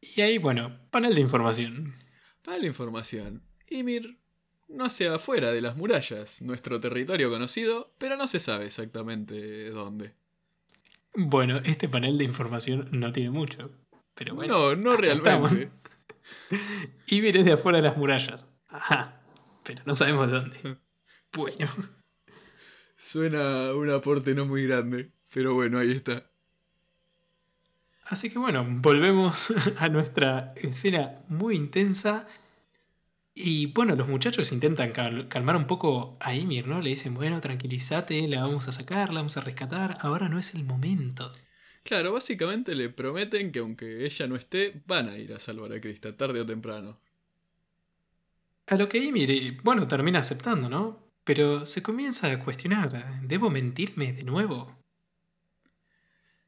Y 0.00 0.20
ahí, 0.22 0.38
bueno, 0.38 0.80
panel 0.90 1.14
de 1.14 1.20
información. 1.20 1.92
Para 2.42 2.56
la 2.56 2.66
información, 2.66 3.42
Ymir 3.68 4.16
no 4.68 4.86
hacia 4.86 5.14
afuera 5.14 5.52
de 5.52 5.60
las 5.60 5.76
murallas, 5.76 6.40
nuestro 6.40 6.80
territorio 6.80 7.28
conocido, 7.28 7.92
pero 7.98 8.16
no 8.16 8.28
se 8.28 8.40
sabe 8.40 8.64
exactamente 8.64 9.68
dónde. 9.68 10.14
Bueno, 11.14 11.58
este 11.66 11.86
panel 11.86 12.16
de 12.16 12.24
información 12.24 12.88
no 12.92 13.12
tiene 13.12 13.28
mucho. 13.28 13.70
Pero 14.14 14.34
bueno. 14.34 14.74
No, 14.74 14.74
no 14.74 14.96
realmente. 14.96 15.70
Ymir 17.08 17.36
es 17.36 17.44
de 17.44 17.52
afuera 17.52 17.76
de 17.76 17.88
las 17.88 17.98
murallas. 17.98 18.56
Ajá. 18.68 19.20
Pero 19.64 19.82
no 19.84 19.94
sabemos 19.94 20.28
de 20.28 20.32
dónde. 20.32 20.78
Bueno. 21.32 21.68
Suena 22.96 23.72
un 23.74 23.90
aporte 23.90 24.34
no 24.34 24.46
muy 24.46 24.66
grande. 24.66 25.12
Pero 25.32 25.54
bueno, 25.54 25.78
ahí 25.78 25.92
está. 25.92 26.30
Así 28.04 28.30
que 28.30 28.38
bueno, 28.38 28.66
volvemos 28.68 29.52
a 29.78 29.88
nuestra 29.88 30.48
escena 30.56 31.12
muy 31.28 31.56
intensa. 31.56 32.26
Y 33.34 33.66
bueno, 33.66 33.94
los 33.94 34.08
muchachos 34.08 34.50
intentan 34.50 34.90
calmar 35.28 35.54
un 35.54 35.66
poco 35.66 36.16
a 36.18 36.34
Ymir, 36.34 36.66
¿no? 36.66 36.80
Le 36.80 36.90
dicen, 36.90 37.14
bueno, 37.14 37.40
tranquilízate, 37.40 38.26
la 38.26 38.40
vamos 38.40 38.66
a 38.66 38.72
sacar, 38.72 39.12
la 39.12 39.20
vamos 39.20 39.36
a 39.36 39.42
rescatar, 39.42 39.96
ahora 40.00 40.28
no 40.28 40.40
es 40.40 40.54
el 40.54 40.64
momento. 40.64 41.32
Claro, 41.84 42.12
básicamente 42.12 42.74
le 42.74 42.88
prometen 42.88 43.52
que 43.52 43.60
aunque 43.60 44.04
ella 44.04 44.26
no 44.26 44.34
esté, 44.34 44.82
van 44.86 45.08
a 45.08 45.18
ir 45.18 45.32
a 45.34 45.38
salvar 45.38 45.72
a 45.72 45.80
Krista, 45.80 46.16
tarde 46.16 46.40
o 46.40 46.46
temprano. 46.46 46.98
A 48.66 48.74
lo 48.74 48.88
que 48.88 48.98
Ymir, 48.98 49.30
eh, 49.30 49.56
bueno, 49.62 49.86
termina 49.86 50.18
aceptando, 50.18 50.68
¿no? 50.68 51.07
Pero 51.28 51.66
se 51.66 51.82
comienza 51.82 52.32
a 52.32 52.42
cuestionar, 52.42 53.20
¿debo 53.20 53.50
mentirme 53.50 54.14
de 54.14 54.22
nuevo? 54.22 54.74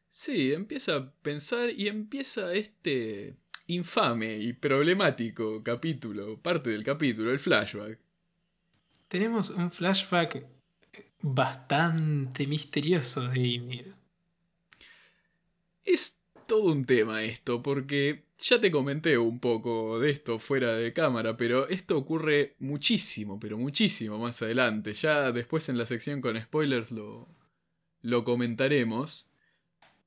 Sí, 0.09 0.55
empieza 0.55 0.97
a 0.97 1.13
pensar 1.17 1.69
y 1.69 1.87
empieza 1.87 2.55
este 2.55 3.37
infame 3.67 4.39
y 4.39 4.55
problemático 4.55 5.63
capítulo, 5.63 6.41
parte 6.41 6.71
del 6.71 6.83
capítulo, 6.83 7.31
el 7.31 7.39
flashback. 7.39 7.99
Tenemos 9.07 9.51
un 9.51 9.71
flashback 9.71 10.47
bastante 11.21 12.47
misterioso 12.47 13.29
de 13.29 13.39
Ymir. 13.39 13.95
Es 15.85 16.23
todo 16.47 16.73
un 16.73 16.87
tema 16.87 17.23
esto, 17.23 17.63
porque 17.63 18.25
ya 18.41 18.61
te 18.61 18.71
comenté 18.71 19.19
un 19.19 19.39
poco 19.41 19.99
de 19.99 20.11
esto 20.11 20.39
fuera 20.39 20.75
de 20.75 20.93
cámara, 20.93 21.37
pero 21.37 21.69
esto 21.69 21.97
ocurre 21.99 22.57
muchísimo, 22.59 23.39
pero 23.39 23.59
muchísimo 23.59 24.19
más 24.19 24.41
adelante. 24.43 24.95
Ya 24.95 25.33
después 25.33 25.69
en 25.69 25.79
la 25.79 25.87
sección 25.87 26.21
con 26.21 26.41
spoilers 26.41 26.91
lo, 26.91 27.29
lo 28.03 28.25
comentaremos. 28.25 29.27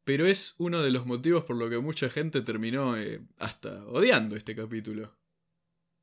Pero 0.03 0.27
es 0.27 0.55
uno 0.57 0.81
de 0.81 0.91
los 0.91 1.05
motivos 1.05 1.43
por 1.45 1.55
lo 1.55 1.69
que 1.69 1.79
mucha 1.79 2.09
gente 2.09 2.41
terminó 2.41 2.97
eh, 2.97 3.21
hasta 3.37 3.85
odiando 3.85 4.35
este 4.35 4.55
capítulo. 4.55 5.15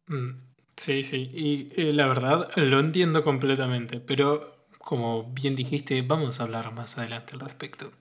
Mm, 0.06 0.30
sí, 0.76 1.02
sí. 1.02 1.30
Y 1.34 1.68
eh, 1.76 1.92
la 1.92 2.06
verdad 2.06 2.50
lo 2.56 2.80
entiendo 2.80 3.22
completamente. 3.22 4.00
Pero 4.00 4.66
como 4.78 5.30
bien 5.32 5.54
dijiste, 5.54 6.00
vamos 6.02 6.40
a 6.40 6.44
hablar 6.44 6.72
más 6.72 6.96
adelante 6.96 7.34
al 7.34 7.40
respecto. 7.40 7.92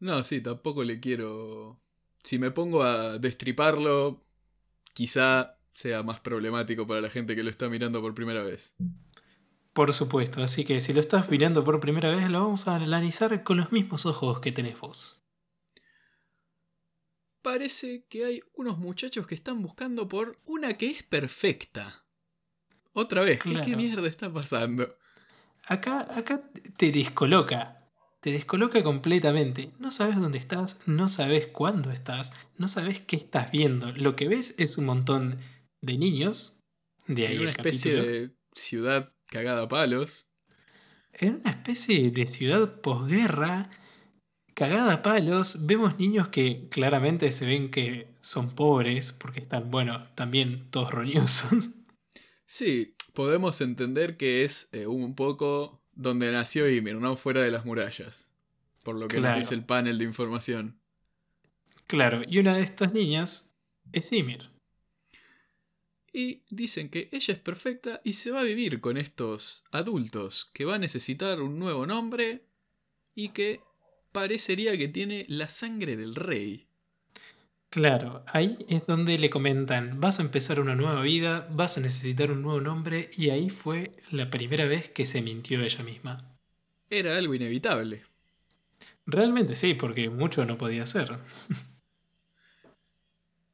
No, 0.00 0.24
sí, 0.24 0.40
tampoco 0.40 0.82
le 0.82 0.98
quiero... 1.00 1.80
Si 2.26 2.38
me 2.38 2.50
pongo 2.50 2.82
a 2.82 3.18
destriparlo, 3.18 4.24
quizá 4.94 5.58
sea 5.72 6.02
más 6.02 6.20
problemático 6.20 6.86
para 6.86 7.00
la 7.00 7.10
gente 7.10 7.36
que 7.36 7.42
lo 7.42 7.50
está 7.50 7.68
mirando 7.68 8.00
por 8.00 8.14
primera 8.14 8.42
vez. 8.42 8.74
Por 9.72 9.92
supuesto, 9.92 10.42
así 10.42 10.64
que 10.64 10.80
si 10.80 10.92
lo 10.92 11.00
estás 11.00 11.30
mirando 11.30 11.62
por 11.62 11.78
primera 11.80 12.10
vez, 12.10 12.28
lo 12.28 12.40
vamos 12.40 12.66
a 12.66 12.74
analizar 12.74 13.44
con 13.44 13.58
los 13.58 13.72
mismos 13.72 14.06
ojos 14.06 14.40
que 14.40 14.52
tenés 14.52 14.80
vos 14.80 15.22
parece 17.46 18.04
que 18.08 18.24
hay 18.24 18.42
unos 18.54 18.76
muchachos 18.76 19.24
que 19.24 19.36
están 19.36 19.62
buscando 19.62 20.08
por 20.08 20.36
una 20.46 20.76
que 20.76 20.90
es 20.90 21.04
perfecta. 21.04 22.04
Otra 22.92 23.22
vez, 23.22 23.40
¿qué, 23.40 23.76
mierda 23.76 24.08
está 24.08 24.32
pasando? 24.32 24.98
Acá, 25.64 26.08
acá 26.18 26.42
te 26.76 26.90
descoloca. 26.90 27.75
Te 28.26 28.32
descoloca 28.32 28.82
completamente. 28.82 29.70
No 29.78 29.92
sabes 29.92 30.20
dónde 30.20 30.38
estás, 30.38 30.80
no 30.88 31.08
sabes 31.08 31.46
cuándo 31.46 31.92
estás, 31.92 32.32
no 32.58 32.66
sabes 32.66 32.98
qué 32.98 33.14
estás 33.14 33.52
viendo. 33.52 33.92
Lo 33.92 34.16
que 34.16 34.26
ves 34.26 34.56
es 34.58 34.78
un 34.78 34.86
montón 34.86 35.38
de 35.80 35.96
niños. 35.96 36.64
De 37.06 37.28
ahí 37.28 37.36
en 37.36 37.42
una 37.42 37.50
especie 37.50 37.94
de 37.94 38.30
ciudad 38.52 39.14
cagada 39.28 39.62
a 39.62 39.68
palos. 39.68 40.28
En 41.12 41.36
una 41.36 41.50
especie 41.50 42.10
de 42.10 42.26
ciudad 42.26 42.80
posguerra 42.80 43.70
cagada 44.54 44.94
a 44.94 45.02
palos, 45.04 45.64
vemos 45.66 45.96
niños 46.00 46.26
que 46.26 46.68
claramente 46.68 47.30
se 47.30 47.46
ven 47.46 47.70
que 47.70 48.10
son 48.20 48.56
pobres, 48.56 49.12
porque 49.12 49.38
están, 49.38 49.70
bueno, 49.70 50.08
también 50.16 50.68
todos 50.72 50.90
roñosos. 50.90 51.70
Sí, 52.44 52.96
podemos 53.12 53.60
entender 53.60 54.16
que 54.16 54.44
es 54.44 54.68
eh, 54.72 54.88
un 54.88 55.14
poco 55.14 55.85
donde 55.96 56.30
nació 56.30 56.70
Ymir, 56.70 56.96
¿no? 56.96 57.16
Fuera 57.16 57.42
de 57.42 57.50
las 57.50 57.64
murallas. 57.64 58.30
Por 58.84 58.94
lo 58.94 59.08
que 59.08 59.20
nos 59.20 59.36
dice 59.36 59.54
el 59.54 59.64
panel 59.64 59.98
de 59.98 60.04
información. 60.04 60.78
Claro, 61.88 62.22
y 62.26 62.38
una 62.38 62.54
de 62.54 62.62
estas 62.62 62.92
niñas 62.92 63.56
es 63.92 64.12
Ymir. 64.12 64.50
Y 66.12 66.44
dicen 66.50 66.88
que 66.88 67.08
ella 67.12 67.34
es 67.34 67.40
perfecta 67.40 68.00
y 68.04 68.12
se 68.12 68.30
va 68.30 68.40
a 68.40 68.44
vivir 68.44 68.80
con 68.80 68.96
estos 68.96 69.64
adultos, 69.70 70.50
que 70.54 70.64
va 70.64 70.76
a 70.76 70.78
necesitar 70.78 71.42
un 71.42 71.58
nuevo 71.58 71.86
nombre 71.86 72.46
y 73.14 73.30
que 73.30 73.60
parecería 74.12 74.78
que 74.78 74.88
tiene 74.88 75.26
la 75.28 75.48
sangre 75.50 75.96
del 75.96 76.14
rey. 76.14 76.65
Claro, 77.76 78.24
ahí 78.28 78.56
es 78.70 78.86
donde 78.86 79.18
le 79.18 79.28
comentan, 79.28 80.00
vas 80.00 80.18
a 80.18 80.22
empezar 80.22 80.60
una 80.60 80.74
nueva 80.74 81.02
vida, 81.02 81.46
vas 81.50 81.76
a 81.76 81.82
necesitar 81.82 82.30
un 82.32 82.40
nuevo 82.40 82.58
nombre, 82.58 83.10
y 83.18 83.28
ahí 83.28 83.50
fue 83.50 83.92
la 84.10 84.30
primera 84.30 84.64
vez 84.64 84.88
que 84.88 85.04
se 85.04 85.20
mintió 85.20 85.60
ella 85.60 85.84
misma. 85.84 86.16
Era 86.88 87.18
algo 87.18 87.34
inevitable. 87.34 88.02
Realmente 89.04 89.56
sí, 89.56 89.74
porque 89.74 90.08
mucho 90.08 90.46
no 90.46 90.56
podía 90.56 90.86
ser. 90.86 91.18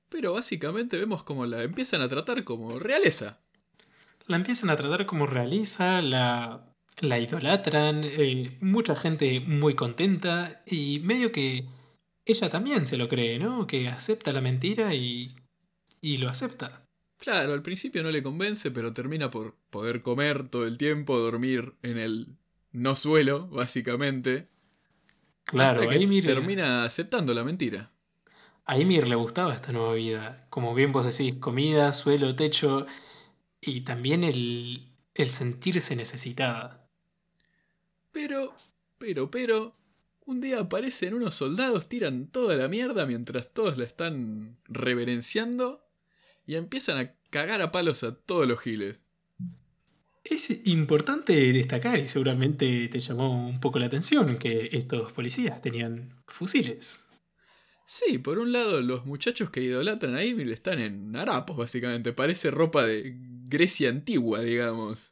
Pero 0.08 0.34
básicamente 0.34 0.96
vemos 0.96 1.24
como 1.24 1.44
la 1.44 1.64
empiezan 1.64 2.00
a 2.00 2.08
tratar 2.08 2.44
como 2.44 2.78
realeza. 2.78 3.40
La 4.28 4.36
empiezan 4.36 4.70
a 4.70 4.76
tratar 4.76 5.04
como 5.04 5.26
realeza, 5.26 6.00
la 6.00 6.72
la 7.00 7.18
idolatran, 7.18 8.02
eh, 8.04 8.56
mucha 8.60 8.94
gente 8.94 9.40
muy 9.40 9.74
contenta 9.74 10.62
y 10.66 11.00
medio 11.00 11.32
que 11.32 11.66
ella 12.24 12.50
también 12.50 12.86
se 12.86 12.96
lo 12.96 13.08
cree, 13.08 13.38
¿no? 13.38 13.66
Que 13.66 13.88
acepta 13.88 14.32
la 14.32 14.40
mentira 14.40 14.94
y, 14.94 15.34
y 16.00 16.18
lo 16.18 16.28
acepta. 16.28 16.86
Claro, 17.18 17.52
al 17.52 17.62
principio 17.62 18.02
no 18.02 18.10
le 18.10 18.22
convence, 18.22 18.70
pero 18.70 18.92
termina 18.92 19.30
por 19.30 19.54
poder 19.70 20.02
comer 20.02 20.48
todo 20.48 20.66
el 20.66 20.76
tiempo, 20.76 21.18
dormir 21.18 21.74
en 21.82 21.98
el 21.98 22.36
no 22.72 22.96
suelo, 22.96 23.46
básicamente. 23.48 24.48
Claro, 25.44 25.82
hasta 25.82 25.98
que 25.98 26.22
termina 26.22 26.84
aceptando 26.84 27.34
la 27.34 27.44
mentira. 27.44 27.92
A 28.64 28.78
Ymir 28.78 29.08
le 29.08 29.16
gustaba 29.16 29.54
esta 29.54 29.72
nueva 29.72 29.94
vida. 29.94 30.46
Como 30.48 30.74
bien 30.74 30.92
vos 30.92 31.04
decís, 31.04 31.34
comida, 31.36 31.92
suelo, 31.92 32.34
techo 32.34 32.86
y 33.60 33.82
también 33.82 34.24
el, 34.24 34.92
el 35.14 35.28
sentirse 35.28 35.94
necesitada. 35.96 36.88
Pero, 38.10 38.54
pero, 38.98 39.30
pero, 39.30 39.74
un 40.24 40.40
día 40.40 40.60
aparecen 40.60 41.14
unos 41.14 41.34
soldados, 41.34 41.88
tiran 41.88 42.26
toda 42.26 42.56
la 42.56 42.68
mierda 42.68 43.06
mientras 43.06 43.52
todos 43.52 43.76
la 43.76 43.84
están 43.84 44.56
reverenciando 44.64 45.84
y 46.46 46.54
empiezan 46.56 46.98
a 46.98 47.14
cagar 47.30 47.62
a 47.62 47.72
palos 47.72 48.02
a 48.02 48.14
todos 48.14 48.46
los 48.46 48.60
giles. 48.60 49.04
Es 50.24 50.66
importante 50.68 51.32
destacar, 51.52 51.98
y 51.98 52.06
seguramente 52.06 52.88
te 52.88 53.00
llamó 53.00 53.48
un 53.48 53.58
poco 53.58 53.80
la 53.80 53.86
atención, 53.86 54.38
que 54.38 54.68
estos 54.72 55.12
policías 55.12 55.60
tenían 55.60 56.22
fusiles. 56.28 57.06
Sí, 57.84 58.18
por 58.18 58.38
un 58.38 58.52
lado, 58.52 58.80
los 58.80 59.04
muchachos 59.04 59.50
que 59.50 59.62
idolatran 59.62 60.14
a 60.14 60.22
Evil 60.22 60.52
están 60.52 60.78
en 60.78 61.16
harapos, 61.16 61.56
básicamente. 61.56 62.12
Parece 62.12 62.50
ropa 62.52 62.86
de 62.86 63.16
Grecia 63.44 63.88
antigua, 63.88 64.40
digamos. 64.40 65.10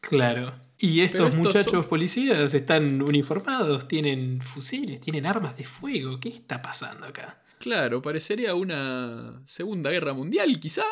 Claro. 0.00 0.54
Y 0.82 1.02
estos, 1.02 1.34
muchachos 1.34 1.86
policías 1.86 2.54
están 2.54 3.02
uniformados, 3.02 3.86
tienen 3.86 4.40
fusiles, 4.40 4.98
tienen 4.98 5.26
armas 5.26 5.54
de 5.58 5.66
fuego. 5.66 6.18
¿Qué 6.18 6.30
está 6.30 6.62
pasando 6.62 7.04
acá? 7.06 7.42
Claro, 7.58 8.00
parecería 8.00 8.54
una 8.54 9.42
Segunda 9.46 9.90
Guerra 9.90 10.14
Mundial, 10.14 10.58
quizá. 10.58 10.86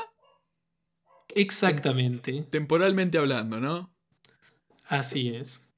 Exactamente. 1.35 2.42
Temporalmente 2.50 3.16
hablando, 3.16 3.61
¿no? 3.61 3.90
Así 4.88 5.35
es. 5.35 5.75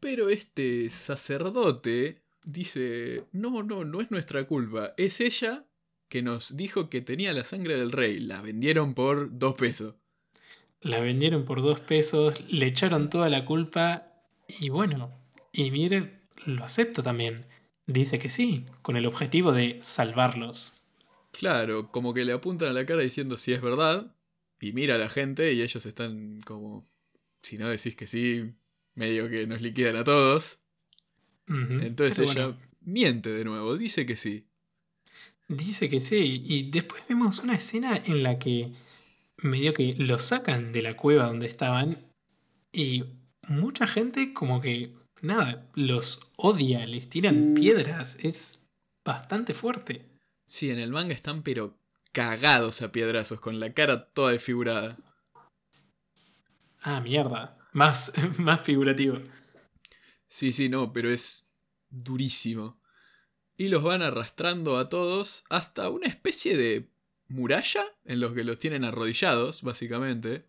Pero 0.00 0.28
este 0.28 0.90
sacerdote 0.90 2.24
dice, 2.42 3.22
no, 3.30 3.62
no, 3.62 3.84
no 3.84 4.00
es 4.00 4.10
nuestra 4.10 4.48
culpa. 4.48 4.94
Es 4.96 5.20
ella 5.20 5.64
que 6.08 6.22
nos 6.22 6.56
dijo 6.56 6.90
que 6.90 7.02
tenía 7.02 7.32
la 7.32 7.44
sangre 7.44 7.76
del 7.76 7.92
rey. 7.92 8.18
La 8.18 8.42
vendieron 8.42 8.94
por 8.94 9.38
dos 9.38 9.54
pesos 9.54 9.94
la 10.82 11.00
vendieron 11.00 11.44
por 11.44 11.62
dos 11.62 11.80
pesos, 11.80 12.42
le 12.52 12.66
echaron 12.66 13.10
toda 13.10 13.28
la 13.28 13.44
culpa 13.44 14.14
y 14.60 14.68
bueno, 14.68 15.12
y 15.52 15.70
mire, 15.70 16.20
lo 16.46 16.64
acepta 16.64 17.02
también. 17.02 17.46
Dice 17.86 18.18
que 18.18 18.28
sí, 18.28 18.66
con 18.82 18.96
el 18.96 19.06
objetivo 19.06 19.52
de 19.52 19.78
salvarlos. 19.82 20.82
Claro, 21.32 21.90
como 21.90 22.14
que 22.14 22.24
le 22.24 22.32
apuntan 22.32 22.68
a 22.68 22.72
la 22.72 22.86
cara 22.86 23.02
diciendo 23.02 23.36
si 23.36 23.52
es 23.52 23.60
verdad, 23.60 24.14
y 24.60 24.72
mira 24.72 24.96
a 24.96 24.98
la 24.98 25.08
gente 25.08 25.52
y 25.52 25.62
ellos 25.62 25.86
están 25.86 26.40
como, 26.44 26.86
si 27.42 27.58
no 27.58 27.68
decís 27.68 27.96
que 27.96 28.06
sí, 28.06 28.52
medio 28.94 29.28
que 29.28 29.46
nos 29.46 29.60
liquidan 29.60 29.96
a 29.96 30.04
todos. 30.04 30.60
Entonces 31.48 32.30
ella 32.30 32.56
miente 32.80 33.30
de 33.30 33.44
nuevo, 33.44 33.76
dice 33.76 34.06
que 34.06 34.16
sí. 34.16 34.46
Dice 35.48 35.88
que 35.88 35.98
sí. 35.98 36.42
Y 36.44 36.70
después 36.70 37.04
vemos 37.08 37.40
una 37.40 37.54
escena 37.54 38.00
en 38.04 38.22
la 38.22 38.38
que 38.38 38.70
medio 39.42 39.74
que 39.74 39.94
los 39.98 40.22
sacan 40.22 40.72
de 40.72 40.82
la 40.82 40.96
cueva 40.96 41.26
donde 41.26 41.46
estaban 41.46 42.10
y 42.72 43.04
mucha 43.48 43.86
gente 43.86 44.32
como 44.32 44.60
que, 44.60 44.94
nada, 45.20 45.68
los 45.74 46.32
odia, 46.36 46.86
les 46.86 47.08
tiran 47.08 47.54
piedras. 47.54 48.24
Es 48.24 48.70
bastante 49.04 49.54
fuerte. 49.54 50.06
Sí, 50.46 50.70
en 50.70 50.78
el 50.78 50.90
manga 50.90 51.14
están 51.14 51.42
pero 51.42 51.78
cagados 52.12 52.82
a 52.82 52.92
piedrazos, 52.92 53.40
con 53.40 53.60
la 53.60 53.72
cara 53.72 54.12
toda 54.12 54.32
desfigurada. 54.32 54.98
Ah, 56.82 57.00
mierda. 57.00 57.58
Más, 57.72 58.12
más 58.38 58.60
figurativo. 58.60 59.18
Sí, 60.28 60.52
sí, 60.52 60.68
no, 60.68 60.92
pero 60.92 61.10
es 61.10 61.48
durísimo. 61.90 62.80
Y 63.56 63.68
los 63.68 63.82
van 63.82 64.02
arrastrando 64.02 64.78
a 64.78 64.88
todos 64.88 65.44
hasta 65.50 65.90
una 65.90 66.06
especie 66.06 66.56
de 66.56 66.88
muralla 67.30 67.84
en 68.04 68.20
los 68.20 68.34
que 68.34 68.44
los 68.44 68.58
tienen 68.58 68.84
arrodillados, 68.84 69.62
básicamente. 69.62 70.44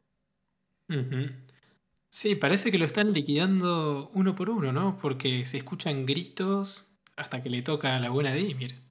Sí, 2.10 2.36
parece 2.36 2.72
que 2.72 2.78
lo 2.78 2.86
están 2.86 3.14
liquidando 3.14 4.10
uno 4.14 4.36
por 4.36 4.50
uno, 4.50 4.74
¿no? 4.74 5.00
Porque 5.00 5.46
se 5.46 5.58
escuchan 5.58 6.06
gritos 6.06 7.00
hasta 7.16 7.42
que 7.42 7.50
le 7.50 7.62
toca 7.62 7.96
a 7.96 8.00
la 8.00 8.10
buena 8.10 8.34
Dimir. 8.34 8.82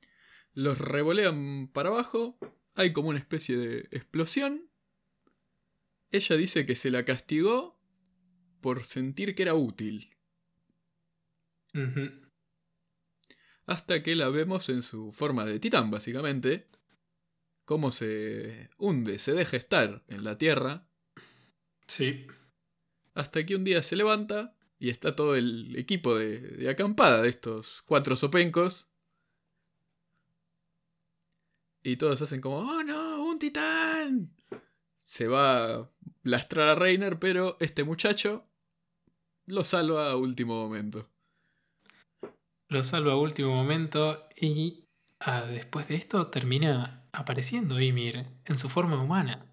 Los 0.54 0.78
revolean 0.78 1.68
para 1.68 1.90
abajo, 1.90 2.38
hay 2.74 2.92
como 2.92 3.10
una 3.10 3.18
especie 3.18 3.56
de 3.56 3.80
explosión. 3.90 4.70
Ella 6.10 6.36
dice 6.36 6.64
que 6.64 6.76
se 6.76 6.90
la 6.90 7.04
castigó 7.04 7.78
por 8.60 8.84
sentir 8.84 9.34
que 9.34 9.42
era 9.42 9.54
útil. 9.54 10.16
Hasta 13.66 14.02
que 14.02 14.16
la 14.16 14.28
vemos 14.28 14.68
en 14.68 14.82
su 14.82 15.12
forma 15.12 15.44
de 15.44 15.60
titán, 15.60 15.90
básicamente. 15.90 16.66
Cómo 17.70 17.92
se 17.92 18.68
hunde, 18.78 19.20
se 19.20 19.32
deja 19.32 19.56
estar 19.56 20.02
en 20.08 20.24
la 20.24 20.36
tierra. 20.36 20.88
Sí. 21.86 22.26
Hasta 23.14 23.46
que 23.46 23.54
un 23.54 23.62
día 23.62 23.84
se 23.84 23.94
levanta 23.94 24.56
y 24.80 24.90
está 24.90 25.14
todo 25.14 25.36
el 25.36 25.76
equipo 25.76 26.16
de, 26.18 26.40
de 26.40 26.68
acampada 26.68 27.22
de 27.22 27.28
estos 27.28 27.82
cuatro 27.82 28.16
sopencos. 28.16 28.88
Y 31.84 31.94
todos 31.94 32.20
hacen 32.22 32.40
como, 32.40 32.56
¡Oh 32.56 32.82
no! 32.82 33.22
¡Un 33.22 33.38
titán! 33.38 34.34
Se 35.04 35.28
va 35.28 35.72
a 35.72 35.90
lastrar 36.24 36.70
a 36.70 36.74
Reiner, 36.74 37.20
pero 37.20 37.56
este 37.60 37.84
muchacho 37.84 38.48
lo 39.46 39.62
salva 39.62 40.10
a 40.10 40.16
último 40.16 40.60
momento. 40.60 41.08
Lo 42.66 42.82
salva 42.82 43.12
a 43.12 43.16
último 43.16 43.54
momento 43.54 44.26
y 44.40 44.88
ah, 45.20 45.42
después 45.42 45.86
de 45.86 45.94
esto 45.94 46.26
termina 46.26 46.99
apareciendo 47.12 47.80
Ymir 47.80 48.26
en 48.44 48.58
su 48.58 48.68
forma 48.68 49.02
humana. 49.02 49.46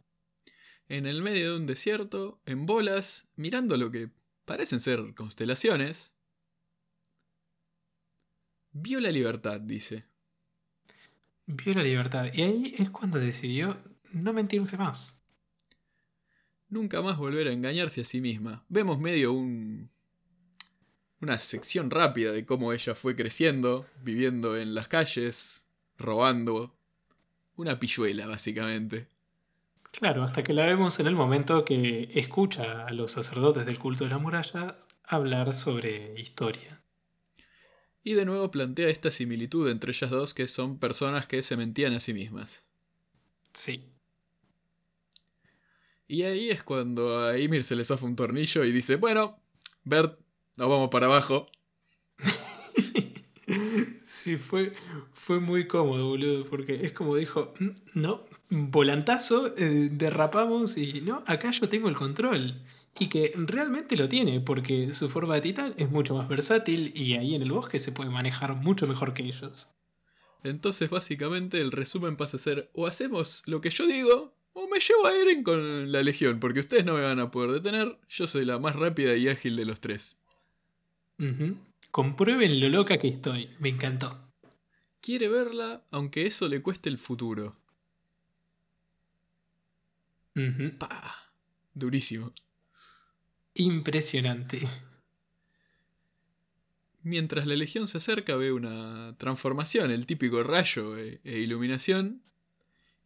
En 0.90 1.06
el 1.06 1.22
medio 1.22 1.52
de 1.52 1.58
un 1.58 1.66
desierto, 1.66 2.42
en 2.46 2.66
bolas, 2.66 3.30
mirando 3.36 3.78
lo 3.78 3.92
que 3.92 4.10
parecen 4.46 4.80
ser 4.80 5.14
constelaciones. 5.14 6.16
Vio 8.72 9.00
la 9.00 9.12
libertad, 9.12 9.60
dice. 9.60 10.06
Vio 11.46 11.74
la 11.74 11.84
libertad. 11.84 12.30
Y 12.34 12.42
ahí 12.42 12.76
es 12.78 12.90
cuando 12.90 13.20
decidió 13.20 13.78
no 14.14 14.34
mentirse 14.34 14.78
más. 14.78 15.22
Nunca 16.70 17.02
más 17.02 17.18
volver 17.18 17.48
a 17.48 17.54
engañarse 17.54 18.02
a 18.02 18.06
sí 18.06 18.22
misma. 18.22 18.66
Vemos 18.68 19.00
medio 19.00 19.34
un. 19.34 19.90
una 21.22 21.40
sección 21.40 21.90
rápida 21.90 22.32
de 22.32 22.46
cómo 22.46 22.74
ella 22.74 22.96
fue 22.96 23.16
creciendo, 23.16 23.88
viviendo 24.02 24.58
en 24.58 24.76
las 24.76 24.88
calles, 24.88 25.66
robando. 25.98 26.77
Una 27.58 27.80
pilluela, 27.80 28.28
básicamente. 28.28 29.08
Claro, 29.92 30.24
hasta 30.24 30.44
que 30.44 30.54
la 30.54 30.66
vemos 30.66 31.00
en 31.00 31.08
el 31.08 31.16
momento 31.16 31.66
que 31.66 32.08
escucha 32.14 32.86
a 32.86 32.94
los 32.94 33.12
sacerdotes 33.12 33.66
del 33.66 33.80
culto 33.80 34.04
de 34.04 34.12
la 34.12 34.20
muralla 34.20 34.78
hablar 35.04 35.54
sobre 35.54 36.20
historia. 36.20 36.82
Y 38.04 38.14
de 38.14 38.26
nuevo 38.26 38.52
plantea 38.52 38.90
esta 38.90 39.12
similitud 39.12 39.70
entre 39.70 39.92
ellas 39.92 40.12
dos, 40.12 40.34
que 40.34 40.48
son 40.48 40.78
personas 40.78 41.26
que 41.26 41.42
se 41.42 41.58
mentían 41.58 41.94
a 41.94 42.00
sí 42.00 42.14
mismas. 42.14 42.68
Sí. 43.54 43.84
Y 46.08 46.24
ahí 46.24 46.52
es 46.52 46.64
cuando 46.64 47.26
a 47.26 47.38
Ymir 47.38 47.64
se 47.64 47.76
le 47.76 47.84
zafa 47.84 48.06
un 48.06 48.16
tornillo 48.16 48.64
y 48.64 48.72
dice, 48.72 48.96
bueno, 48.96 49.40
Bert, 49.84 50.20
nos 50.58 50.70
vamos 50.70 50.90
para 50.90 51.08
abajo. 51.08 51.50
Sí, 54.08 54.38
fue, 54.38 54.74
fue 55.14 55.40
muy 55.40 55.68
cómodo, 55.68 56.08
boludo, 56.08 56.46
porque 56.46 56.86
es 56.86 56.94
como 56.94 57.16
dijo, 57.16 57.54
mm, 57.60 57.70
no, 57.94 58.22
volantazo, 58.50 59.54
eh, 59.58 59.90
derrapamos 59.92 60.78
y 60.78 61.02
no, 61.02 61.24
acá 61.28 61.52
yo 61.52 61.68
tengo 61.70 61.90
el 61.90 61.96
control. 61.96 62.56
Y 63.00 63.10
que 63.10 63.32
realmente 63.36 63.96
lo 63.96 64.10
tiene, 64.10 64.40
porque 64.40 64.94
su 64.94 65.08
forma 65.10 65.36
de 65.36 65.42
titán 65.42 65.74
es 65.78 65.92
mucho 65.92 66.16
más 66.16 66.28
versátil 66.28 66.92
y 66.96 67.14
ahí 67.14 67.36
en 67.36 67.44
el 67.44 67.52
bosque 67.52 67.78
se 67.78 67.92
puede 67.92 68.10
manejar 68.10 68.56
mucho 68.56 68.88
mejor 68.88 69.14
que 69.14 69.24
ellos. 69.24 69.68
Entonces 70.44 70.90
básicamente 70.90 71.60
el 71.62 71.72
resumen 71.72 72.16
pasa 72.16 72.38
a 72.38 72.40
ser 72.40 72.72
o 72.74 72.88
hacemos 72.88 73.44
lo 73.46 73.62
que 73.62 73.70
yo 73.70 73.86
digo 73.86 74.34
o 74.54 74.68
me 74.68 74.80
llevo 74.80 75.06
a 75.06 75.16
Eren 75.16 75.44
con 75.44 75.92
la 75.92 76.02
legión, 76.02 76.40
porque 76.40 76.62
ustedes 76.62 76.86
no 76.86 76.96
me 76.96 77.02
van 77.02 77.20
a 77.20 77.30
poder 77.30 77.52
detener, 77.52 78.00
yo 78.10 78.26
soy 78.26 78.46
la 78.46 78.58
más 78.58 78.76
rápida 78.76 79.16
y 79.16 79.28
ágil 79.28 79.56
de 79.56 79.66
los 79.66 79.80
tres. 79.80 80.20
Comprueben 81.98 82.60
lo 82.60 82.70
loca 82.70 83.00
que 83.00 83.08
estoy, 83.08 83.50
me 83.58 83.70
encantó. 83.70 84.32
Quiere 85.02 85.30
verla, 85.30 85.84
aunque 85.90 86.28
eso 86.28 86.48
le 86.48 86.62
cueste 86.62 86.90
el 86.90 87.00
futuro. 87.00 87.56
Durísimo. 91.74 92.34
Impresionante. 93.56 94.60
Mientras 97.02 97.48
la 97.48 97.56
legión 97.56 97.88
se 97.88 97.98
acerca 97.98 98.36
ve 98.36 98.52
una 98.52 99.16
transformación, 99.18 99.90
el 99.90 100.06
típico 100.06 100.44
rayo 100.44 101.00
e, 101.00 101.20
e, 101.24 101.40
iluminación, 101.40 102.22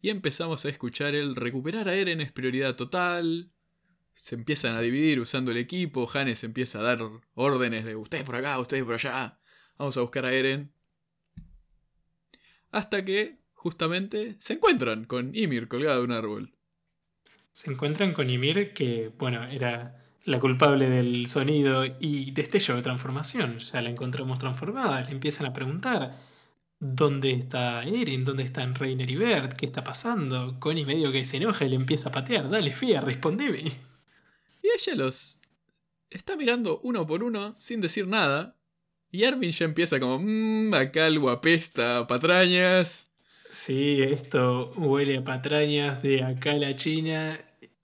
y 0.02 0.10
empezamos 0.10 0.66
a 0.66 0.68
escuchar 0.68 1.14
el 1.14 1.34
recuperar 1.34 1.88
a 1.88 1.94
Eren 1.94 2.20
es 2.20 2.30
prioridad 2.30 2.76
total. 2.76 3.52
Se 4.14 4.34
empiezan 4.34 4.76
a 4.76 4.80
dividir 4.80 5.20
usando 5.20 5.50
el 5.50 5.56
equipo, 5.56 6.08
Hannes 6.12 6.44
empieza 6.44 6.78
a 6.78 6.82
dar 6.82 7.00
órdenes 7.34 7.84
de 7.84 7.96
ustedes 7.96 8.24
por 8.24 8.36
acá, 8.36 8.58
ustedes 8.58 8.84
por 8.84 8.94
allá, 8.94 9.38
vamos 9.78 9.96
a 9.96 10.00
buscar 10.00 10.26
a 10.26 10.32
Eren. 10.32 10.72
Hasta 12.70 13.04
que, 13.04 13.38
justamente, 13.52 14.36
se 14.38 14.54
encuentran 14.54 15.04
con 15.04 15.34
Ymir 15.34 15.68
colgado 15.68 15.98
de 15.98 16.04
un 16.04 16.12
árbol. 16.12 16.54
Se 17.52 17.70
encuentran 17.70 18.12
con 18.12 18.30
Ymir, 18.30 18.72
que, 18.72 19.12
bueno, 19.18 19.44
era 19.44 20.02
la 20.24 20.38
culpable 20.38 20.88
del 20.88 21.26
sonido 21.26 21.84
y 22.00 22.30
destello 22.30 22.76
de 22.76 22.82
transformación. 22.82 23.58
Ya 23.58 23.80
la 23.80 23.90
encontramos 23.90 24.38
transformada, 24.38 25.02
le 25.02 25.10
empiezan 25.10 25.46
a 25.46 25.52
preguntar 25.52 26.16
dónde 26.78 27.32
está 27.32 27.84
Eren, 27.84 28.24
dónde 28.24 28.42
están 28.42 28.74
Reiner 28.74 29.10
y 29.10 29.16
Bert, 29.16 29.52
qué 29.54 29.66
está 29.66 29.84
pasando. 29.84 30.58
Connie 30.58 30.86
medio 30.86 31.12
que 31.12 31.24
se 31.24 31.36
enoja 31.36 31.64
y 31.64 31.68
le 31.68 31.76
empieza 31.76 32.08
a 32.08 32.12
patear. 32.12 32.48
Dale, 32.48 32.72
fea, 32.72 33.00
respondeme. 33.00 33.91
Y 34.62 34.68
ella 34.68 34.94
los 34.94 35.40
está 36.10 36.36
mirando 36.36 36.80
uno 36.82 37.06
por 37.06 37.24
uno 37.24 37.54
sin 37.58 37.80
decir 37.80 38.06
nada. 38.06 38.56
Y 39.10 39.24
Armin 39.24 39.50
ya 39.50 39.66
empieza 39.66 40.00
como, 40.00 40.18
mmm, 40.20 40.72
acá 40.74 41.06
algo 41.06 41.30
apesta, 41.30 42.06
patrañas. 42.06 43.10
Sí, 43.50 44.00
esto 44.02 44.70
huele 44.76 45.18
a 45.18 45.24
patrañas 45.24 46.02
de 46.02 46.22
acá 46.22 46.52
a 46.52 46.58
la 46.58 46.72
China 46.74 47.38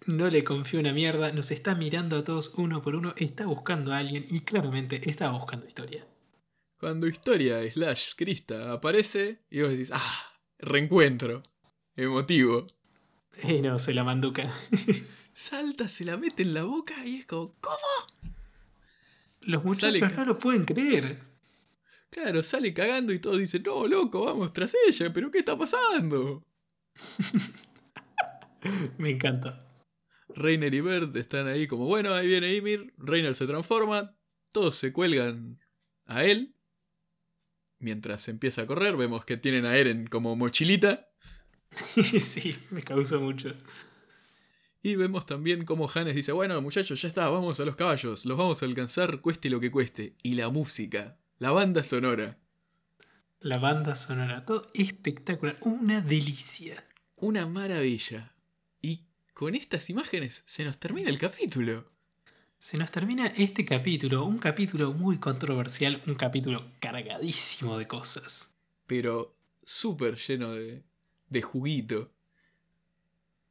no 0.08 0.30
le 0.30 0.42
confío 0.42 0.80
una 0.80 0.94
mierda, 0.94 1.32
nos 1.32 1.50
está 1.50 1.74
mirando 1.74 2.16
a 2.16 2.24
todos 2.24 2.54
uno 2.56 2.80
por 2.80 2.96
uno, 2.96 3.12
está 3.18 3.46
buscando 3.46 3.92
a 3.92 3.98
alguien 3.98 4.24
y 4.30 4.40
claramente 4.40 5.08
está 5.08 5.30
buscando 5.30 5.66
historia. 5.66 6.06
Cuando 6.80 7.06
historia 7.06 7.60
slash 7.70 8.14
Krista 8.16 8.72
aparece 8.72 9.40
y 9.50 9.60
vos 9.60 9.70
decís, 9.70 9.90
ah, 9.92 10.32
reencuentro, 10.58 11.42
emotivo. 11.94 12.66
Y 13.44 13.60
no, 13.60 13.78
se 13.78 13.94
la 13.94 14.02
manduca. 14.02 14.50
Salta, 15.38 15.88
se 15.88 16.04
la 16.04 16.16
mete 16.16 16.42
en 16.42 16.52
la 16.52 16.64
boca 16.64 17.06
y 17.06 17.20
es 17.20 17.26
como, 17.26 17.54
¿cómo? 17.60 18.34
Los 19.42 19.64
muchachos 19.64 20.12
no 20.16 20.24
lo 20.24 20.36
pueden 20.36 20.64
creer. 20.64 21.20
Claro, 22.10 22.42
sale 22.42 22.74
cagando 22.74 23.12
y 23.12 23.20
todos 23.20 23.38
dicen, 23.38 23.62
no, 23.62 23.86
loco, 23.86 24.24
vamos 24.24 24.52
tras 24.52 24.74
ella, 24.88 25.12
pero 25.12 25.30
¿qué 25.30 25.38
está 25.38 25.56
pasando? 25.56 26.44
Me 28.98 29.10
encanta. 29.10 29.64
Reiner 30.30 30.74
y 30.74 30.80
Bert 30.80 31.14
están 31.14 31.46
ahí 31.46 31.68
como, 31.68 31.84
bueno, 31.84 32.14
ahí 32.14 32.26
viene 32.26 32.56
Ymir, 32.56 32.92
Reiner 32.98 33.36
se 33.36 33.46
transforma, 33.46 34.18
todos 34.50 34.74
se 34.74 34.92
cuelgan 34.92 35.60
a 36.06 36.24
él. 36.24 36.56
Mientras 37.78 38.26
empieza 38.26 38.62
a 38.62 38.66
correr, 38.66 38.96
vemos 38.96 39.24
que 39.24 39.36
tienen 39.36 39.66
a 39.66 39.76
Eren 39.76 40.08
como 40.08 40.34
mochilita. 40.34 41.08
sí, 41.70 42.56
me 42.70 42.82
causa 42.82 43.18
mucho. 43.18 43.54
Y 44.88 44.96
vemos 44.96 45.26
también 45.26 45.66
como 45.66 45.86
Hannes 45.86 46.14
dice, 46.14 46.32
bueno 46.32 46.62
muchachos, 46.62 47.02
ya 47.02 47.08
está, 47.08 47.28
vamos 47.28 47.60
a 47.60 47.66
los 47.66 47.76
caballos, 47.76 48.24
los 48.24 48.38
vamos 48.38 48.62
a 48.62 48.64
alcanzar 48.64 49.20
cueste 49.20 49.50
lo 49.50 49.60
que 49.60 49.70
cueste. 49.70 50.14
Y 50.22 50.32
la 50.32 50.48
música, 50.48 51.18
la 51.38 51.50
banda 51.50 51.84
sonora. 51.84 52.38
La 53.40 53.58
banda 53.58 53.96
sonora, 53.96 54.46
todo 54.46 54.62
espectacular, 54.72 55.56
una 55.60 56.00
delicia. 56.00 56.82
Una 57.16 57.44
maravilla. 57.44 58.32
Y 58.80 59.04
con 59.34 59.54
estas 59.54 59.90
imágenes 59.90 60.42
se 60.46 60.64
nos 60.64 60.78
termina 60.78 61.10
el 61.10 61.18
capítulo. 61.18 61.84
Se 62.56 62.78
nos 62.78 62.90
termina 62.90 63.26
este 63.26 63.66
capítulo, 63.66 64.24
un 64.24 64.38
capítulo 64.38 64.94
muy 64.94 65.18
controversial, 65.18 66.00
un 66.06 66.14
capítulo 66.14 66.64
cargadísimo 66.80 67.76
de 67.76 67.86
cosas. 67.86 68.56
Pero 68.86 69.36
súper 69.62 70.16
lleno 70.16 70.52
de, 70.52 70.82
de 71.28 71.42
juguito. 71.42 72.10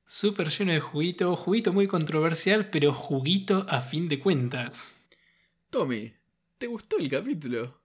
Súper 0.10 0.48
lleno 0.50 0.72
de 0.72 0.80
juguito, 0.80 1.36
juguito 1.36 1.74
muy 1.74 1.86
controversial, 1.86 2.70
pero 2.70 2.94
juguito 2.94 3.66
a 3.68 3.82
fin 3.82 4.08
de 4.08 4.22
cuentas. 4.22 5.06
Tommy, 5.70 6.14
¿te 6.58 6.68
gustó 6.68 6.98
el 6.98 7.10
capítulo? 7.10 7.82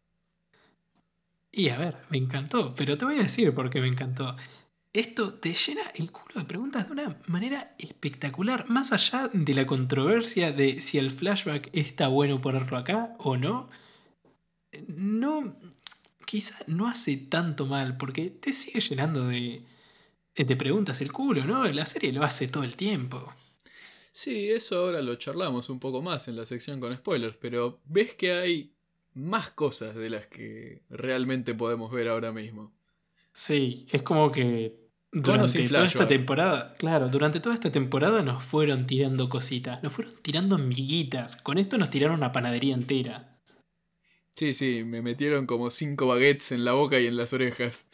Y 1.51 1.71
a 1.71 1.77
ver, 1.77 1.97
me 2.11 2.19
encantó, 2.19 2.75
pero 2.77 2.97
te 2.97 3.05
voy 3.05 3.17
a 3.17 3.25
decir 3.25 3.53
por 3.53 3.71
qué 3.71 3.81
me 3.81 3.89
encantó. 3.89 4.37
Esto 4.93 5.35
te 5.35 5.53
llena 5.53 5.83
el 5.97 6.13
culo 6.13 6.37
de 6.37 6.45
preguntas 6.45 6.87
de 6.87 6.93
una 6.93 7.19
manera 7.27 7.75
espectacular, 7.81 8.71
más 8.71 8.93
allá 8.93 9.29
de 9.33 9.55
la 9.55 9.67
controversia 9.67 10.53
de 10.53 10.81
si 10.81 10.99
el 10.99 11.11
flashback 11.11 11.71
está 11.73 12.07
bueno 12.07 12.41
ponerlo 12.41 12.79
acá 12.79 13.15
o 13.19 13.37
no. 13.37 13.69
No, 14.87 15.57
quizá 16.25 16.57
no 16.69 16.87
hace 16.87 17.17
tanto 17.17 17.67
mal, 17.67 17.97
porque 17.97 18.31
te 18.31 18.53
sigue 18.53 18.81
llenando 18.81 19.27
de, 19.27 19.65
de 20.37 20.57
preguntas 20.57 21.01
el 21.01 21.13
culo, 21.13 21.45
¿no? 21.45 21.65
La 21.67 21.87
serie 21.87 22.13
lo 22.13 22.23
hace 22.23 22.49
todo 22.49 22.65
el 22.65 22.77
tiempo. 22.77 23.33
Sí, 24.13 24.51
eso 24.51 24.79
ahora 24.79 25.01
lo 25.01 25.15
charlamos 25.17 25.71
un 25.71 25.81
poco 25.81 26.03
más 26.03 26.29
en 26.29 26.37
la 26.37 26.47
sección 26.47 26.81
con 26.81 26.95
spoilers, 26.95 27.37
pero 27.37 27.81
ves 27.85 28.15
que 28.15 28.33
hay 28.33 28.73
más 29.15 29.51
cosas 29.51 29.95
de 29.95 30.11
las 30.11 30.27
que 30.27 30.83
realmente 30.91 31.55
podemos 31.55 31.91
ver 31.91 32.09
ahora 32.09 32.33
mismo. 32.33 32.73
Sí, 33.33 33.87
es 33.91 34.03
como 34.03 34.31
que 34.31 34.83
durante 35.11 35.67
toda 35.69 35.87
esta 35.87 36.07
temporada, 36.07 36.75
claro, 36.79 37.09
durante 37.09 37.41
toda 37.41 37.55
esta 37.55 37.73
temporada 37.73 38.23
nos 38.23 38.45
fueron 38.45 38.87
tirando 38.87 39.29
cositas, 39.29 39.83
nos 39.83 39.93
fueron 39.93 40.15
tirando 40.23 40.59
miguitas. 40.59 41.37
Con 41.37 41.59
esto 41.59 41.79
nos 41.79 41.91
tiraron 41.91 42.17
una 42.17 42.33
panadería 42.33 42.75
entera. 42.75 43.39
Sí, 44.35 44.55
sí, 44.55 44.85
me 44.85 45.03
metieron 45.03 45.47
como 45.47 45.71
cinco 45.71 46.07
baguettes 46.07 46.53
en 46.53 46.65
la 46.65 46.73
boca 46.73 46.99
y 47.01 47.07
en 47.07 47.17
las 47.17 47.33
orejas. 47.33 47.87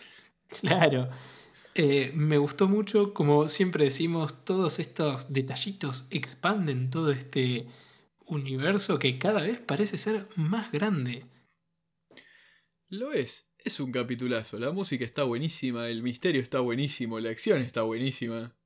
Claro. 0.61 1.09
Eh, 1.81 2.11
me 2.13 2.39
gustó 2.39 2.67
mucho, 2.67 3.15
como 3.15 3.47
siempre 3.47 3.85
decimos, 3.85 4.45
todos 4.45 4.81
estos 4.81 5.33
detallitos 5.33 6.09
expanden 6.11 6.91
todo 6.91 7.13
este 7.13 7.69
universo 8.27 8.99
que 8.99 9.17
cada 9.17 9.43
vez 9.43 9.61
parece 9.61 9.97
ser 9.97 10.27
más 10.35 10.73
grande. 10.73 11.25
Lo 12.89 13.13
es, 13.13 13.55
es 13.59 13.79
un 13.79 13.93
capitulazo. 13.93 14.59
La 14.59 14.73
música 14.73 15.05
está 15.05 15.23
buenísima, 15.23 15.89
el 15.89 16.03
misterio 16.03 16.43
está 16.43 16.59
buenísimo, 16.59 17.21
la 17.21 17.31
acción 17.31 17.61
está 17.61 17.83
buenísima. 17.83 18.57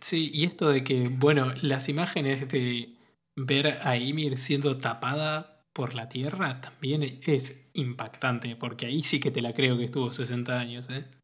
Sí, 0.00 0.32
y 0.34 0.42
esto 0.42 0.70
de 0.70 0.82
que, 0.82 1.06
bueno, 1.06 1.54
las 1.62 1.88
imágenes 1.88 2.48
de 2.48 2.96
ver 3.36 3.78
a 3.84 3.96
Ymir 3.96 4.38
siendo 4.38 4.78
tapada 4.78 5.68
por 5.72 5.94
la 5.94 6.08
tierra 6.08 6.60
también 6.60 7.04
es 7.24 7.70
impactante, 7.74 8.56
porque 8.56 8.86
ahí 8.86 9.02
sí 9.04 9.20
que 9.20 9.30
te 9.30 9.40
la 9.40 9.52
creo 9.52 9.78
que 9.78 9.84
estuvo 9.84 10.10
60 10.10 10.58
años, 10.58 10.90
¿eh? 10.90 11.17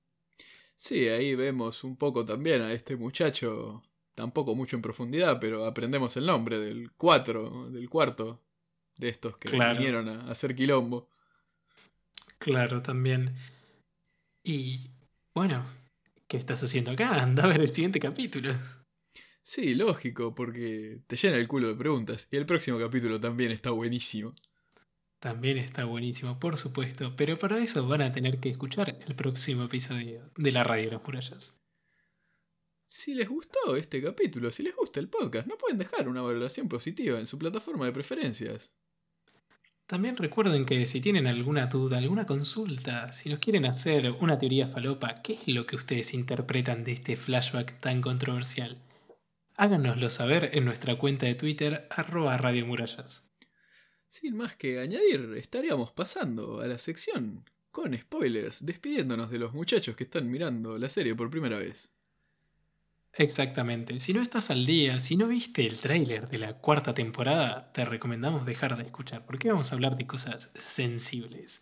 Sí, 0.76 1.08
ahí 1.08 1.34
vemos 1.34 1.84
un 1.84 1.96
poco 1.96 2.24
también 2.24 2.62
a 2.62 2.72
este 2.72 2.96
muchacho, 2.96 3.82
tampoco 4.14 4.54
mucho 4.54 4.76
en 4.76 4.82
profundidad, 4.82 5.38
pero 5.40 5.66
aprendemos 5.66 6.16
el 6.16 6.26
nombre 6.26 6.58
del 6.58 6.92
cuatro, 6.92 7.70
del 7.70 7.88
cuarto 7.88 8.42
de 8.96 9.08
estos 9.08 9.36
que 9.38 9.50
vinieron 9.50 10.08
a 10.08 10.30
hacer 10.30 10.54
quilombo. 10.54 11.08
Claro, 12.38 12.82
también. 12.82 13.34
Y 14.42 14.90
bueno, 15.34 15.64
¿qué 16.28 16.36
estás 16.36 16.62
haciendo 16.62 16.90
acá? 16.90 17.22
Anda 17.22 17.44
a 17.44 17.46
ver 17.46 17.62
el 17.62 17.68
siguiente 17.68 17.98
capítulo. 17.98 18.52
Sí, 19.42 19.74
lógico, 19.74 20.34
porque 20.34 21.00
te 21.06 21.16
llena 21.16 21.36
el 21.36 21.48
culo 21.48 21.68
de 21.68 21.74
preguntas. 21.74 22.28
Y 22.30 22.36
el 22.36 22.46
próximo 22.46 22.78
capítulo 22.78 23.20
también 23.20 23.50
está 23.50 23.70
buenísimo. 23.70 24.34
También 25.24 25.56
está 25.56 25.86
buenísimo, 25.86 26.38
por 26.38 26.58
supuesto, 26.58 27.16
pero 27.16 27.38
para 27.38 27.56
eso 27.56 27.88
van 27.88 28.02
a 28.02 28.12
tener 28.12 28.40
que 28.40 28.50
escuchar 28.50 28.98
el 29.08 29.14
próximo 29.14 29.64
episodio 29.64 30.20
de 30.36 30.52
la 30.52 30.64
Radio 30.64 30.84
de 30.84 30.96
las 30.96 31.02
Murallas. 31.02 31.62
Si 32.86 33.14
les 33.14 33.26
gustó 33.26 33.74
este 33.76 34.02
capítulo, 34.02 34.52
si 34.52 34.62
les 34.62 34.76
gusta 34.76 35.00
el 35.00 35.08
podcast, 35.08 35.46
no 35.46 35.56
pueden 35.56 35.78
dejar 35.78 36.10
una 36.10 36.20
valoración 36.20 36.68
positiva 36.68 37.18
en 37.18 37.26
su 37.26 37.38
plataforma 37.38 37.86
de 37.86 37.92
preferencias. 37.92 38.74
También 39.86 40.18
recuerden 40.18 40.66
que 40.66 40.84
si 40.84 41.00
tienen 41.00 41.26
alguna 41.26 41.68
duda, 41.68 41.96
alguna 41.96 42.26
consulta, 42.26 43.10
si 43.14 43.30
nos 43.30 43.38
quieren 43.38 43.64
hacer 43.64 44.10
una 44.20 44.36
teoría 44.36 44.68
falopa, 44.68 45.14
¿qué 45.22 45.32
es 45.32 45.48
lo 45.48 45.64
que 45.64 45.76
ustedes 45.76 46.12
interpretan 46.12 46.84
de 46.84 46.92
este 46.92 47.16
flashback 47.16 47.80
tan 47.80 48.02
controversial? 48.02 48.76
Háganoslo 49.56 50.10
saber 50.10 50.50
en 50.52 50.66
nuestra 50.66 50.98
cuenta 50.98 51.24
de 51.24 51.34
Twitter, 51.34 51.88
arroba 51.88 52.36
Radio 52.36 52.66
Murallas. 52.66 53.33
Sin 54.14 54.36
más 54.36 54.54
que 54.54 54.78
añadir, 54.78 55.34
estaríamos 55.36 55.90
pasando 55.90 56.60
a 56.60 56.68
la 56.68 56.78
sección 56.78 57.50
con 57.72 57.98
spoilers, 57.98 58.64
despidiéndonos 58.64 59.28
de 59.28 59.40
los 59.40 59.52
muchachos 59.52 59.96
que 59.96 60.04
están 60.04 60.30
mirando 60.30 60.78
la 60.78 60.88
serie 60.88 61.16
por 61.16 61.30
primera 61.30 61.58
vez. 61.58 61.90
Exactamente. 63.14 63.98
Si 63.98 64.12
no 64.12 64.22
estás 64.22 64.52
al 64.52 64.66
día, 64.66 65.00
si 65.00 65.16
no 65.16 65.26
viste 65.26 65.66
el 65.66 65.80
tráiler 65.80 66.28
de 66.28 66.38
la 66.38 66.52
cuarta 66.52 66.94
temporada, 66.94 67.72
te 67.72 67.84
recomendamos 67.84 68.46
dejar 68.46 68.76
de 68.76 68.84
escuchar, 68.84 69.26
porque 69.26 69.50
vamos 69.50 69.72
a 69.72 69.74
hablar 69.74 69.96
de 69.96 70.06
cosas 70.06 70.52
sensibles. 70.62 71.60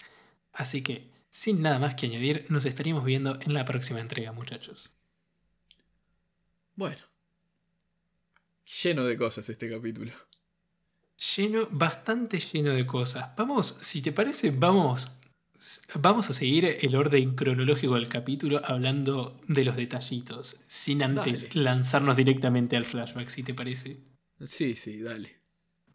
Así 0.53 0.83
que, 0.83 1.09
sin 1.31 1.63
nada 1.63 1.79
más 1.79 1.95
que 1.95 2.05
añadir, 2.05 2.45
nos 2.51 2.67
estaríamos 2.67 3.07
viendo 3.07 3.39
en 3.41 3.55
la 3.55 3.65
próxima 3.65 4.01
entrega, 4.01 4.33
muchachos. 4.33 4.95
Bueno. 6.77 7.01
Lleno 8.83 9.05
de 9.05 9.17
cosas 9.17 9.49
este 9.49 9.71
capítulo. 9.71 10.13
Lleno, 11.37 11.69
bastante 11.71 12.41
lleno 12.41 12.73
de 12.73 12.87
cosas. 12.87 13.37
Vamos, 13.37 13.79
si 13.81 14.03
te 14.03 14.13
parece, 14.13 14.51
vamos 14.51 15.23
Vamos 15.95 16.29
a 16.29 16.33
seguir 16.33 16.79
el 16.81 16.97
orden 16.97 17.37
cronológico 17.37 17.95
del 17.95 18.09
capítulo 18.09 18.61
hablando 18.65 19.41
de 19.47 19.65
los 19.65 19.77
detallitos, 19.77 20.57
sin 20.65 21.05
antes 21.05 21.55
lanzarnos 21.55 22.17
directamente 22.17 22.77
al 22.77 22.85
flashback, 22.85 23.29
si 23.29 23.45
te 23.45 23.55
parece. 23.55 23.99
Sí, 24.43 24.75
sí, 24.75 25.01
dale. 25.01 25.37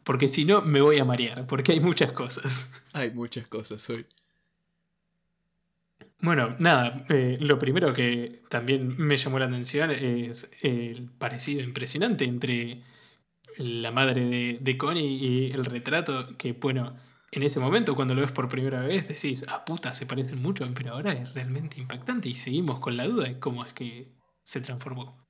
Porque 0.05 0.29
si 0.29 0.45
no, 0.45 0.61
me 0.61 0.79
voy 0.79 0.99
a 0.99 1.05
marear, 1.05 1.45
porque 1.47 1.73
hay 1.73 1.81
muchas 1.81 2.13
cosas. 2.13 2.81
Hay 2.93 3.11
muchas 3.11 3.49
cosas 3.49 3.89
hoy. 3.89 4.05
Bueno, 6.21 6.55
nada, 6.59 7.05
eh, 7.09 7.37
lo 7.41 7.59
primero 7.59 7.93
que 7.93 8.39
también 8.47 8.95
me 8.97 9.17
llamó 9.17 9.37
la 9.37 9.47
atención 9.47 9.91
es 9.91 10.49
el 10.61 11.09
parecido 11.09 11.61
impresionante 11.61 12.23
entre 12.23 12.81
la 13.57 13.91
madre 13.91 14.25
de, 14.25 14.57
de 14.59 14.77
Connie 14.77 15.17
y 15.17 15.51
el 15.51 15.65
retrato, 15.65 16.37
que 16.37 16.53
bueno, 16.53 16.95
en 17.31 17.43
ese 17.43 17.59
momento, 17.59 17.95
cuando 17.95 18.15
lo 18.15 18.21
ves 18.21 18.31
por 18.31 18.49
primera 18.49 18.81
vez, 18.81 19.07
decís, 19.07 19.45
ah, 19.49 19.65
puta, 19.65 19.93
se 19.93 20.05
parecen 20.05 20.41
mucho, 20.41 20.69
pero 20.73 20.93
ahora 20.93 21.13
es 21.13 21.33
realmente 21.33 21.79
impactante 21.79 22.29
y 22.29 22.35
seguimos 22.35 22.79
con 22.79 22.95
la 22.97 23.05
duda 23.05 23.27
de 23.27 23.39
cómo 23.39 23.65
es 23.65 23.73
que 23.73 24.07
se 24.43 24.61
transformó. 24.61 25.27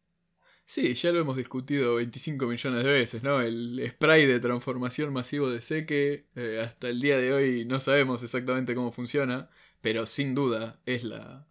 Sí, 0.65 0.93
ya 0.95 1.13
lo 1.13 1.19
hemos 1.19 1.37
discutido 1.37 1.95
25 1.95 2.45
millones 2.45 2.83
de 2.83 2.91
veces, 2.91 3.23
¿no? 3.23 3.41
El 3.41 3.81
spray 3.89 4.25
de 4.25 4.41
transformación 4.41 5.13
masivo 5.13 5.49
de 5.49 5.61
Seque, 5.61 6.27
eh, 6.35 6.61
hasta 6.61 6.89
el 6.89 6.99
día 6.99 7.17
de 7.17 7.33
hoy 7.33 7.65
no 7.65 7.79
sabemos 7.79 8.21
exactamente 8.21 8.75
cómo 8.75 8.91
funciona, 8.91 9.49
pero 9.81 10.05
sin 10.05 10.35
duda 10.35 10.81
es 10.85 11.05
la, 11.05 11.47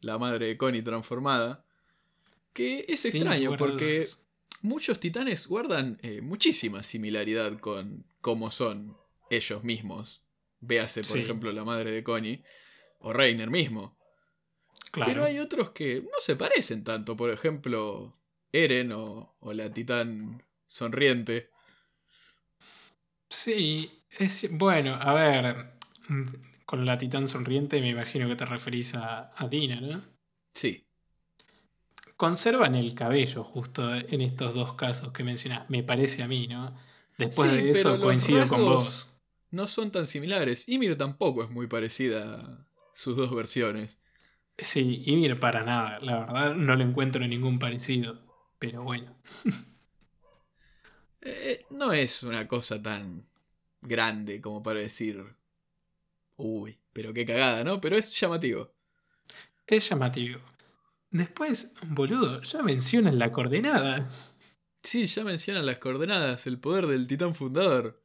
la 0.00 0.18
madre 0.18 0.46
de 0.46 0.56
Connie 0.56 0.82
transformada. 0.82 1.64
Que 2.52 2.84
es 2.88 3.04
extraño 3.06 3.56
porque 3.56 4.04
muchos 4.62 5.00
titanes 5.00 5.46
guardan 5.46 5.98
eh, 6.02 6.20
muchísima 6.20 6.82
similaridad 6.82 7.58
con 7.58 8.06
cómo 8.20 8.50
son 8.50 8.96
ellos 9.30 9.64
mismos. 9.64 10.22
Véase, 10.60 11.02
por 11.02 11.18
ejemplo, 11.18 11.52
la 11.52 11.64
madre 11.64 11.90
de 11.90 12.04
Connie. 12.04 12.42
O 12.98 13.14
Reiner 13.14 13.48
mismo. 13.48 13.96
Pero 14.92 15.24
hay 15.24 15.38
otros 15.38 15.70
que 15.70 16.02
no 16.02 16.18
se 16.18 16.36
parecen 16.36 16.84
tanto. 16.84 17.16
Por 17.16 17.30
ejemplo, 17.30 18.18
Eren 18.52 18.92
o, 18.92 19.36
la 19.52 19.72
titán 19.72 20.42
sonriente. 20.66 21.50
Sí, 23.30 24.04
es. 24.10 24.48
Bueno, 24.50 24.94
a 24.94 25.14
ver. 25.14 25.78
Con 26.66 26.84
la 26.84 26.98
titán 26.98 27.28
sonriente 27.28 27.80
me 27.80 27.88
imagino 27.88 28.28
que 28.28 28.36
te 28.36 28.44
referís 28.44 28.94
a, 28.94 29.30
a 29.34 29.48
Dina, 29.48 29.80
¿no? 29.80 30.04
Sí. 30.52 30.89
Conservan 32.20 32.74
el 32.74 32.94
cabello 32.94 33.42
justo 33.42 33.94
en 33.94 34.20
estos 34.20 34.52
dos 34.54 34.74
casos 34.74 35.10
que 35.10 35.24
mencionas, 35.24 35.70
me 35.70 35.82
parece 35.82 36.22
a 36.22 36.28
mí, 36.28 36.46
¿no? 36.48 36.70
Después 37.16 37.50
de 37.50 37.70
eso 37.70 37.98
coincido 37.98 38.46
con 38.46 38.60
vos 38.60 39.22
no 39.50 39.66
son 39.66 39.90
tan 39.90 40.06
similares. 40.06 40.68
Ymir 40.68 40.98
tampoco 40.98 41.42
es 41.42 41.48
muy 41.48 41.66
parecida 41.66 42.34
a 42.34 42.66
sus 42.92 43.16
dos 43.16 43.34
versiones. 43.34 44.00
Sí, 44.58 45.02
Ymir 45.06 45.40
para 45.40 45.62
nada. 45.62 45.98
La 46.00 46.18
verdad 46.18 46.54
no 46.56 46.76
le 46.76 46.84
encuentro 46.84 47.26
ningún 47.26 47.58
parecido. 47.58 48.20
Pero 48.58 48.82
bueno. 48.82 49.16
Eh, 51.22 51.66
no 51.68 51.92
es 51.92 52.22
una 52.22 52.48
cosa 52.48 52.82
tan 52.82 53.26
grande 53.82 54.40
como 54.40 54.62
para 54.62 54.80
decir. 54.80 55.22
Uy, 56.36 56.78
pero 56.94 57.12
qué 57.12 57.26
cagada, 57.26 57.62
¿no? 57.62 57.78
Pero 57.78 57.98
es 57.98 58.18
llamativo. 58.18 58.72
Es 59.66 59.86
llamativo. 59.90 60.40
Después, 61.10 61.74
boludo, 61.86 62.40
ya 62.42 62.62
mencionan 62.62 63.18
la 63.18 63.30
coordenada. 63.30 64.08
Sí, 64.82 65.06
ya 65.06 65.24
mencionan 65.24 65.66
las 65.66 65.78
coordenadas, 65.78 66.46
el 66.46 66.58
poder 66.58 66.86
del 66.86 67.06
titán 67.06 67.34
fundador. 67.34 68.02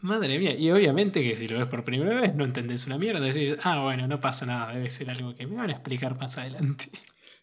Madre 0.00 0.38
mía, 0.38 0.54
y 0.54 0.70
obviamente 0.70 1.22
que 1.22 1.36
si 1.36 1.48
lo 1.48 1.58
ves 1.58 1.68
por 1.68 1.84
primera 1.84 2.20
vez 2.20 2.34
no 2.34 2.44
entendés 2.44 2.86
una 2.86 2.98
mierda, 2.98 3.20
decís, 3.20 3.56
ah, 3.62 3.80
bueno, 3.80 4.06
no 4.06 4.20
pasa 4.20 4.44
nada, 4.44 4.74
debe 4.74 4.90
ser 4.90 5.08
algo 5.10 5.34
que 5.34 5.46
me 5.46 5.56
van 5.56 5.70
a 5.70 5.72
explicar 5.72 6.18
más 6.18 6.36
adelante. 6.36 6.86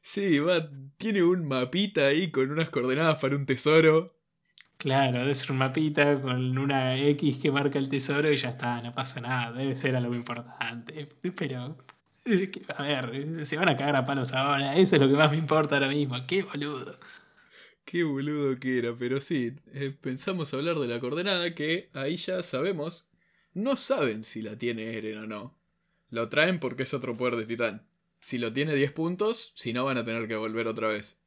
Sí, 0.03 0.39
va, 0.39 0.69
tiene 0.97 1.23
un 1.23 1.47
mapita 1.47 2.07
ahí 2.07 2.31
con 2.31 2.51
unas 2.51 2.69
coordenadas 2.69 3.21
para 3.21 3.35
un 3.35 3.45
tesoro. 3.45 4.07
Claro, 4.77 5.19
debe 5.19 5.35
ser 5.35 5.51
un 5.51 5.59
mapita 5.59 6.19
con 6.19 6.57
una 6.57 6.97
X 6.97 7.37
que 7.37 7.51
marca 7.51 7.77
el 7.77 7.87
tesoro 7.87 8.31
y 8.31 8.35
ya 8.35 8.49
está, 8.49 8.79
no 8.81 8.91
pasa 8.93 9.21
nada, 9.21 9.51
debe 9.51 9.75
ser 9.75 9.95
algo 9.95 10.15
importante. 10.15 11.07
Pero, 11.35 11.77
a 12.77 12.83
ver, 12.83 13.45
se 13.45 13.57
van 13.57 13.69
a 13.69 13.77
cagar 13.77 13.95
a 13.95 14.05
palos 14.05 14.33
ahora, 14.33 14.75
eso 14.77 14.95
es 14.95 15.01
lo 15.01 15.07
que 15.07 15.15
más 15.15 15.31
me 15.31 15.37
importa 15.37 15.75
ahora 15.75 15.87
mismo, 15.87 16.15
qué 16.27 16.43
boludo. 16.43 16.95
Qué 17.85 18.03
boludo 18.03 18.59
que 18.59 18.77
era, 18.77 18.95
pero 18.97 19.19
sí, 19.19 19.53
eh, 19.73 19.95
pensamos 19.99 20.53
hablar 20.53 20.79
de 20.79 20.87
la 20.87 20.99
coordenada 20.99 21.53
que 21.55 21.89
ahí 21.93 22.15
ya 22.15 22.41
sabemos, 22.43 23.09
no 23.53 23.75
saben 23.75 24.23
si 24.23 24.41
la 24.41 24.57
tiene 24.57 24.95
Eren 24.95 25.17
o 25.17 25.27
no. 25.27 25.57
Lo 26.09 26.29
traen 26.29 26.59
porque 26.59 26.83
es 26.83 26.93
otro 26.93 27.17
poder 27.17 27.35
de 27.35 27.45
titán. 27.45 27.87
Si 28.19 28.37
lo 28.37 28.53
tiene 28.53 28.75
10 28.75 28.91
puntos, 28.91 29.53
si 29.55 29.73
no 29.73 29.83
van 29.83 29.97
a 29.97 30.03
tener 30.03 30.27
que 30.27 30.35
volver 30.35 30.67
otra 30.67 30.87
vez. 30.87 31.17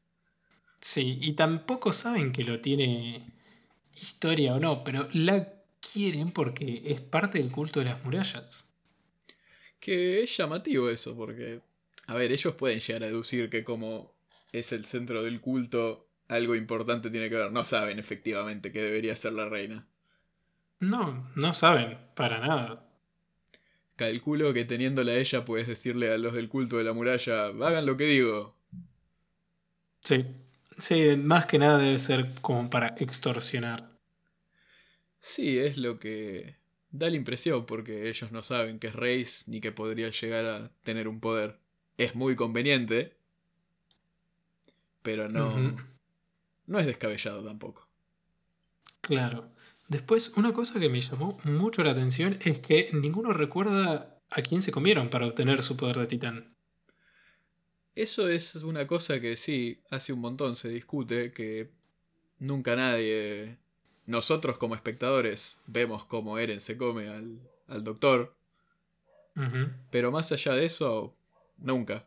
Sí, 0.80 1.18
y 1.20 1.32
tampoco 1.32 1.92
saben 1.92 2.32
que 2.32 2.44
lo 2.44 2.60
tiene 2.60 3.32
historia 4.00 4.54
o 4.54 4.60
no, 4.60 4.84
pero 4.84 5.08
la 5.12 5.48
quieren 5.80 6.30
porque 6.30 6.82
es 6.84 7.00
parte 7.00 7.38
del 7.38 7.50
culto 7.50 7.80
de 7.80 7.86
las 7.86 8.04
murallas. 8.04 8.73
Que 9.84 10.22
es 10.22 10.34
llamativo 10.34 10.88
eso, 10.88 11.14
porque, 11.14 11.60
a 12.06 12.14
ver, 12.14 12.32
ellos 12.32 12.54
pueden 12.54 12.80
llegar 12.80 13.02
a 13.02 13.06
deducir 13.08 13.50
que 13.50 13.64
como 13.64 14.14
es 14.50 14.72
el 14.72 14.86
centro 14.86 15.22
del 15.22 15.42
culto, 15.42 16.08
algo 16.26 16.54
importante 16.54 17.10
tiene 17.10 17.28
que 17.28 17.36
ver. 17.36 17.52
No 17.52 17.64
saben 17.64 17.98
efectivamente 17.98 18.72
que 18.72 18.80
debería 18.80 19.14
ser 19.14 19.34
la 19.34 19.46
reina. 19.46 19.86
No, 20.80 21.30
no 21.36 21.52
saben, 21.52 21.98
para 22.16 22.38
nada. 22.40 22.88
Calculo 23.96 24.54
que 24.54 24.64
teniéndola 24.64 25.12
a 25.12 25.16
ella 25.16 25.44
puedes 25.44 25.68
decirle 25.68 26.10
a 26.10 26.16
los 26.16 26.32
del 26.32 26.48
culto 26.48 26.78
de 26.78 26.84
la 26.84 26.94
muralla, 26.94 27.48
hagan 27.48 27.84
lo 27.84 27.98
que 27.98 28.04
digo. 28.04 28.56
Sí, 30.02 30.24
sí, 30.78 31.14
más 31.18 31.44
que 31.44 31.58
nada 31.58 31.76
debe 31.76 31.98
ser 31.98 32.24
como 32.40 32.70
para 32.70 32.94
extorsionar. 32.96 33.90
Sí, 35.20 35.58
es 35.58 35.76
lo 35.76 35.98
que 35.98 36.63
da 36.94 37.10
la 37.10 37.16
impresión 37.16 37.66
porque 37.66 38.08
ellos 38.08 38.30
no 38.30 38.44
saben 38.44 38.78
que 38.78 38.86
es 38.86 38.94
Reis 38.94 39.48
ni 39.48 39.60
que 39.60 39.72
podría 39.72 40.10
llegar 40.10 40.44
a 40.44 40.70
tener 40.84 41.08
un 41.08 41.18
poder. 41.18 41.58
Es 41.98 42.14
muy 42.14 42.36
conveniente, 42.36 43.16
pero 45.02 45.28
no, 45.28 45.76
no 46.66 46.78
es 46.78 46.86
descabellado 46.86 47.44
tampoco. 47.44 47.88
Claro. 49.00 49.50
Después, 49.88 50.34
una 50.36 50.52
cosa 50.52 50.78
que 50.78 50.88
me 50.88 51.00
llamó 51.00 51.36
mucho 51.44 51.82
la 51.82 51.90
atención 51.90 52.38
es 52.42 52.60
que 52.60 52.88
ninguno 52.92 53.32
recuerda 53.32 54.20
a 54.30 54.42
quién 54.42 54.62
se 54.62 54.72
comieron 54.72 55.10
para 55.10 55.26
obtener 55.26 55.62
su 55.64 55.76
poder 55.76 55.98
de 55.98 56.06
titán. 56.06 56.56
Eso 57.96 58.28
es 58.28 58.54
una 58.56 58.86
cosa 58.86 59.20
que 59.20 59.36
sí, 59.36 59.82
hace 59.90 60.12
un 60.12 60.20
montón 60.20 60.54
se 60.54 60.68
discute, 60.68 61.32
que 61.32 61.72
nunca 62.38 62.76
nadie, 62.76 63.58
nosotros 64.06 64.58
como 64.58 64.74
espectadores, 64.74 65.60
vemos 65.66 66.04
cómo 66.04 66.38
Eren 66.38 66.60
se 66.60 66.76
come 66.76 67.08
al, 67.08 67.84
doctor. 67.84 68.34
Pero 69.90 70.12
más 70.12 70.30
allá 70.30 70.52
de 70.52 70.66
eso, 70.66 71.14
nunca. 71.58 72.04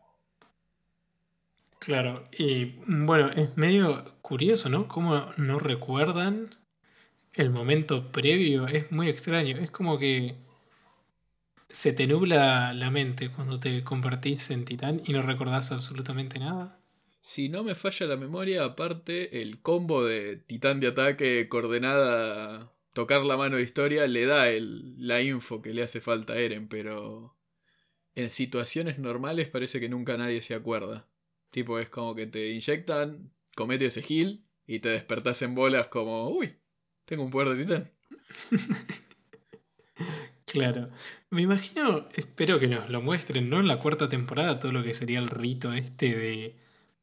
Claro, 1.79 2.23
y 2.38 2.79
bueno, 2.88 3.29
es 3.29 3.57
medio 3.57 4.05
curioso, 4.21 4.69
¿no? 4.69 4.88
Cómo 4.88 5.25
no 5.38 5.60
recuerdan 5.60 6.55
el 7.38 7.51
momento 7.51 8.12
previo 8.12 8.67
es 8.67 8.91
muy 8.91 9.10
extraño. 9.10 9.57
Es 9.57 9.71
como 9.71 9.99
que 9.99 10.36
se 11.69 11.93
te 11.93 12.07
nubla 12.07 12.73
la 12.73 12.89
mente 12.91 13.29
cuando 13.29 13.60
te 13.60 13.83
convertís 13.83 14.49
en 14.51 14.65
titán 14.65 15.01
y 15.05 15.13
no 15.13 15.21
recordás 15.21 15.71
absolutamente 15.71 16.39
nada. 16.39 16.79
Si 17.21 17.49
no 17.49 17.63
me 17.63 17.75
falla 17.75 18.06
la 18.08 18.17
memoria, 18.17 18.63
aparte, 18.63 19.41
el 19.41 19.62
combo 19.62 20.06
de 20.06 20.38
titán 20.38 20.80
de 20.80 20.88
ataque, 20.88 21.49
coordenada, 21.49 22.73
tocar 22.93 23.25
la 23.25 23.38
mano 23.38 23.58
de 23.58 23.63
historia, 23.63 24.08
le 24.08 24.25
da 24.25 24.49
el, 24.49 24.95
la 24.97 25.21
info 25.21 25.62
que 25.62 25.73
le 25.73 25.84
hace 25.84 26.01
falta 26.01 26.34
a 26.34 26.39
Eren, 26.39 26.67
pero 26.67 27.38
en 28.15 28.32
situaciones 28.32 28.97
normales 28.97 29.49
parece 29.49 29.80
que 29.80 29.89
nunca 29.89 30.17
nadie 30.17 30.41
se 30.41 30.56
acuerda. 30.56 31.08
Tipo, 31.51 31.80
es 31.80 31.89
como 31.89 32.15
que 32.15 32.27
te 32.27 32.49
inyectan, 32.49 33.32
comete 33.56 33.86
ese 33.86 34.01
heal 34.01 34.43
y 34.65 34.80
te 34.80 34.89
despertás 34.89 35.41
en 35.43 35.53
bolas 35.53 35.88
como, 35.88 36.30
uy, 36.30 36.58
tengo 37.06 37.23
un 37.23 37.32
poder 37.32 37.56
de 37.56 37.63
titán. 37.63 37.84
claro. 40.45 40.88
Me 41.30 41.41
imagino, 41.41 42.08
espero 42.15 42.60
que 42.60 42.67
nos 42.67 42.89
lo 42.89 43.01
muestren, 43.01 43.49
¿no? 43.49 43.60
En 43.60 43.67
la 43.67 43.80
cuarta 43.80 44.10
temporada, 44.10 44.60
todo 44.60 44.71
lo 44.71 44.82
que 44.82 44.93
sería 44.93 45.19
el 45.19 45.30
rito 45.30 45.73
este 45.73 46.15
de 46.15 46.56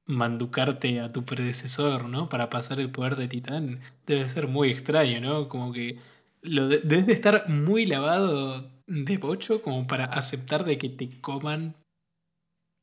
manducarte 0.07 1.01
a 1.01 1.13
tu 1.13 1.25
predecesor, 1.25 2.09
¿no? 2.09 2.29
Para 2.29 2.51
pasar 2.51 2.81
el 2.81 2.91
poder 2.91 3.17
de 3.17 3.29
titán. 3.29 3.81
Debe 4.07 4.29
ser 4.29 4.49
muy 4.49 4.71
extraño, 4.71 5.21
¿no? 5.21 5.49
Como 5.49 5.73
que 5.73 5.99
lo 6.43 6.69
debes 6.69 7.07
de 7.07 7.13
estar 7.13 7.49
muy 7.49 7.87
lavado 7.87 8.71
de 8.87 9.17
bocho 9.17 9.63
como 9.63 9.87
para 9.87 10.05
aceptar 10.05 10.65
de 10.65 10.77
que 10.77 10.91
te 10.91 11.09
coman 11.21 11.75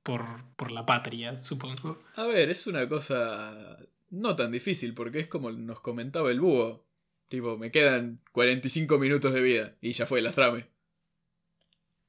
por, 0.04 0.26
por 0.56 0.72
la 0.72 0.86
patria, 0.86 1.38
supongo. 1.38 2.02
A 2.16 2.26
ver, 2.26 2.50
es 2.50 2.66
una 2.66 2.90
cosa 2.90 3.78
no 4.10 4.36
tan 4.36 4.52
difícil 4.52 4.94
porque 4.94 5.20
es 5.20 5.28
como 5.28 5.52
nos 5.52 5.80
comentaba 5.80 6.32
el 6.32 6.40
búho. 6.40 6.86
Tipo, 7.30 7.58
me 7.58 7.72
quedan 7.72 8.20
45 8.34 8.98
minutos 8.98 9.34
de 9.34 9.42
vida 9.42 9.76
y 9.80 9.94
ya 9.94 10.06
fue 10.06 10.22
la 10.22 10.32
trame. 10.32 10.68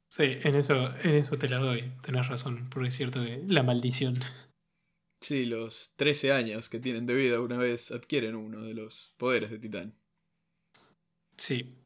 Sí, 0.08 0.24
en 0.42 0.56
eso, 0.56 0.92
en 1.04 1.14
eso 1.14 1.38
te 1.38 1.48
la 1.48 1.58
doy. 1.58 1.92
Tenés 2.02 2.28
razón, 2.28 2.68
porque 2.70 2.88
es 2.88 2.96
cierto 2.96 3.22
que 3.22 3.42
la 3.46 3.62
maldición. 3.62 4.20
Sí, 5.22 5.46
los 5.46 5.92
13 5.96 6.32
años 6.32 6.68
que 6.68 6.80
tienen 6.80 7.06
de 7.06 7.14
vida 7.14 7.40
una 7.40 7.56
vez 7.56 7.92
adquieren 7.92 8.34
uno 8.34 8.60
de 8.62 8.74
los 8.74 9.14
poderes 9.18 9.50
de 9.50 9.58
Titán. 9.60 9.94
Sí. 11.36 11.76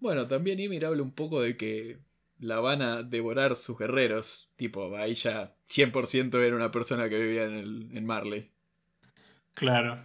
Bueno, 0.00 0.26
también 0.26 0.58
Ymir 0.58 0.86
habla 0.86 1.02
un 1.02 1.12
poco 1.12 1.42
de 1.42 1.58
que 1.58 1.98
la 2.38 2.60
van 2.60 2.80
a 2.80 3.02
devorar 3.02 3.54
sus 3.54 3.78
guerreros. 3.78 4.50
Tipo, 4.56 4.96
ahí 4.96 5.14
ya 5.14 5.54
100% 5.68 6.42
era 6.42 6.56
una 6.56 6.70
persona 6.70 7.08
que 7.10 7.18
vivía 7.18 7.44
en, 7.44 7.54
el, 7.54 7.90
en 7.92 8.06
Marley. 8.06 8.50
Claro. 9.52 10.02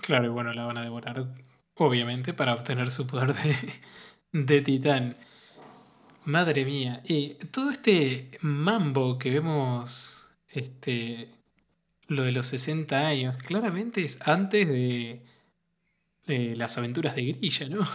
Claro, 0.00 0.26
y 0.26 0.28
bueno, 0.28 0.52
la 0.52 0.64
van 0.64 0.78
a 0.78 0.82
devorar, 0.82 1.26
obviamente, 1.74 2.34
para 2.34 2.54
obtener 2.54 2.92
su 2.92 3.04
poder 3.08 3.34
de, 3.34 3.56
de 4.32 4.60
titán. 4.60 5.16
Madre 6.24 6.64
mía. 6.64 7.02
Y 7.04 7.34
todo 7.50 7.70
este 7.70 8.30
mambo 8.42 9.18
que 9.18 9.30
vemos, 9.30 10.17
este, 10.50 11.28
lo 12.08 12.24
de 12.24 12.32
los 12.32 12.46
60 12.48 13.06
años, 13.06 13.36
claramente 13.38 14.02
es 14.02 14.26
antes 14.26 14.68
de, 14.68 15.20
las 16.26 16.76
aventuras 16.76 17.16
de 17.16 17.24
Grilla, 17.26 17.68
¿no? 17.68 17.88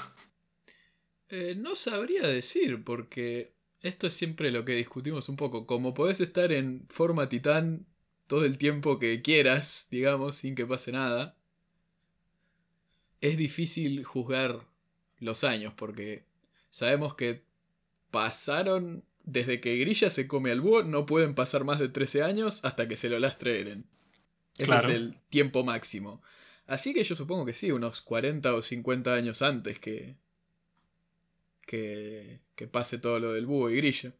Eh, 1.30 1.56
no 1.56 1.74
sabría 1.76 2.28
decir, 2.28 2.84
porque 2.84 3.54
esto 3.82 4.06
es 4.06 4.14
siempre 4.14 4.52
lo 4.52 4.66
que 4.66 4.76
discutimos 4.76 5.30
un 5.30 5.36
poco. 5.36 5.66
Como 5.66 5.96
podés 5.96 6.22
estar 6.22 6.52
en 6.52 6.86
forma 6.90 7.28
titán 7.28 7.88
todo 8.28 8.46
el 8.46 8.58
tiempo 8.58 9.00
que 9.00 9.22
quieras, 9.22 9.88
digamos, 9.90 10.36
sin 10.36 10.54
que 10.54 10.66
pase 10.68 10.92
nada 10.92 11.36
es 13.24 13.38
difícil 13.38 14.04
juzgar 14.04 14.68
los 15.20 15.46
años 15.46 15.74
porque 15.78 16.26
sabemos 16.70 17.16
que 17.16 17.42
pasaron 18.12 19.06
desde 19.24 19.62
que 19.62 19.78
Grilla 19.78 20.10
se 20.10 20.28
come 20.28 20.52
al 20.52 20.62
búho, 20.62 20.84
no 20.84 21.06
pueden 21.06 21.36
pasar 21.36 21.64
más 21.64 21.80
de 21.80 21.90
13 21.90 22.24
años 22.24 22.64
hasta 22.64 22.88
que 22.88 22.98
se 22.98 23.10
lo 23.10 23.20
lastre 23.20 23.60
Eren. 23.60 23.86
Ese 24.58 24.76
es 24.76 24.86
el 24.86 25.20
tiempo 25.30 25.64
máximo. 25.64 26.22
Así 26.68 26.94
que 26.94 27.04
yo 27.04 27.16
supongo 27.16 27.46
que 27.46 27.54
sí, 27.54 27.72
unos 27.72 28.02
40 28.02 28.54
o 28.54 28.62
50 28.62 29.14
años 29.14 29.42
antes 29.42 29.80
que, 29.80 30.16
que, 31.66 32.42
que 32.56 32.68
pase 32.68 32.98
todo 32.98 33.20
lo 33.20 33.34
del 33.34 33.46
búho 33.46 33.70
y 33.70 33.78
Grilla. 33.78 34.14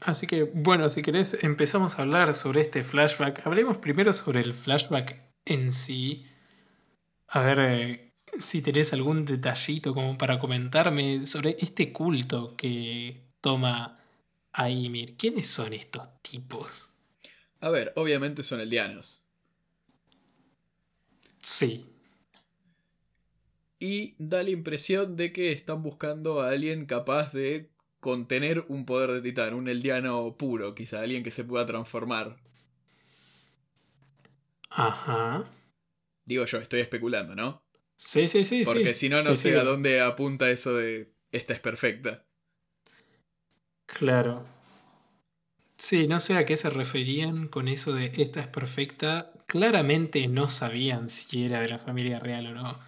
Así 0.00 0.26
que, 0.26 0.44
bueno, 0.44 0.88
si 0.88 1.02
querés, 1.02 1.42
empezamos 1.42 1.98
a 1.98 2.02
hablar 2.02 2.34
sobre 2.34 2.60
este 2.60 2.84
flashback. 2.84 3.44
Hablemos 3.46 3.78
primero 3.78 4.12
sobre 4.12 4.40
el 4.40 4.54
flashback 4.54 5.20
en 5.44 5.72
sí. 5.72 6.26
A 7.26 7.40
ver 7.40 7.58
eh, 7.60 8.09
si 8.38 8.62
tenés 8.62 8.92
algún 8.92 9.24
detallito 9.24 9.94
como 9.94 10.16
para 10.18 10.38
comentarme 10.38 11.26
sobre 11.26 11.56
este 11.58 11.92
culto 11.92 12.56
que 12.56 13.24
toma 13.40 13.98
a 14.52 14.70
Ymir. 14.70 15.16
¿Quiénes 15.16 15.46
son 15.48 15.72
estos 15.72 16.08
tipos? 16.22 16.92
A 17.60 17.70
ver, 17.70 17.92
obviamente 17.96 18.42
son 18.42 18.60
eldianos. 18.60 19.22
Sí. 21.42 21.86
y 23.80 24.14
da 24.18 24.42
la 24.42 24.50
impresión 24.50 25.16
de 25.16 25.32
que 25.32 25.52
están 25.52 25.82
buscando 25.82 26.40
a 26.40 26.50
alguien 26.50 26.86
capaz 26.86 27.32
de 27.32 27.70
contener 28.00 28.64
un 28.68 28.86
poder 28.86 29.10
de 29.12 29.22
titán, 29.22 29.54
un 29.54 29.68
eldiano 29.68 30.36
puro, 30.36 30.74
quizá 30.74 31.00
alguien 31.00 31.22
que 31.24 31.30
se 31.30 31.44
pueda 31.44 31.66
transformar. 31.66 32.36
Ajá. 34.70 35.44
Digo 36.24 36.44
yo, 36.46 36.58
estoy 36.58 36.80
especulando, 36.80 37.34
¿no? 37.34 37.62
Sí, 38.02 38.28
sí, 38.28 38.46
sí. 38.46 38.62
Porque 38.64 38.94
sí. 38.94 39.00
si 39.00 39.08
no, 39.10 39.22
no 39.22 39.36
sé 39.36 39.50
sigo. 39.50 39.60
a 39.60 39.64
dónde 39.64 40.00
apunta 40.00 40.50
eso 40.50 40.74
de 40.74 41.12
esta 41.32 41.52
es 41.52 41.60
perfecta. 41.60 42.24
Claro. 43.84 44.46
Sí, 45.76 46.08
no 46.08 46.18
sé 46.18 46.34
a 46.36 46.46
qué 46.46 46.56
se 46.56 46.70
referían 46.70 47.46
con 47.46 47.68
eso 47.68 47.92
de 47.92 48.10
esta 48.16 48.40
es 48.40 48.48
perfecta. 48.48 49.30
Claramente 49.46 50.26
no 50.28 50.48
sabían 50.48 51.10
si 51.10 51.44
era 51.44 51.60
de 51.60 51.68
la 51.68 51.78
familia 51.78 52.18
real 52.18 52.46
o 52.46 52.54
no. 52.54 52.80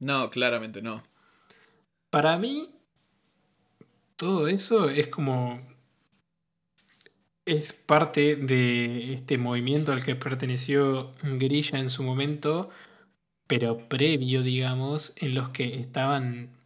No, 0.00 0.28
claramente 0.30 0.82
no. 0.82 1.04
Para 2.10 2.36
mí, 2.36 2.68
todo 4.16 4.48
eso 4.48 4.90
es 4.90 5.06
como. 5.06 5.64
Es 7.44 7.72
parte 7.72 8.34
de 8.34 9.12
este 9.12 9.38
movimiento 9.38 9.92
al 9.92 10.02
que 10.02 10.16
perteneció 10.16 11.12
Grilla 11.22 11.78
en 11.78 11.90
su 11.90 12.02
momento, 12.02 12.70
pero 13.52 13.86
previo, 13.86 14.42
digamos, 14.42 15.12
en 15.18 15.34
los 15.34 15.50
que 15.50 15.78
estaban 15.78 16.56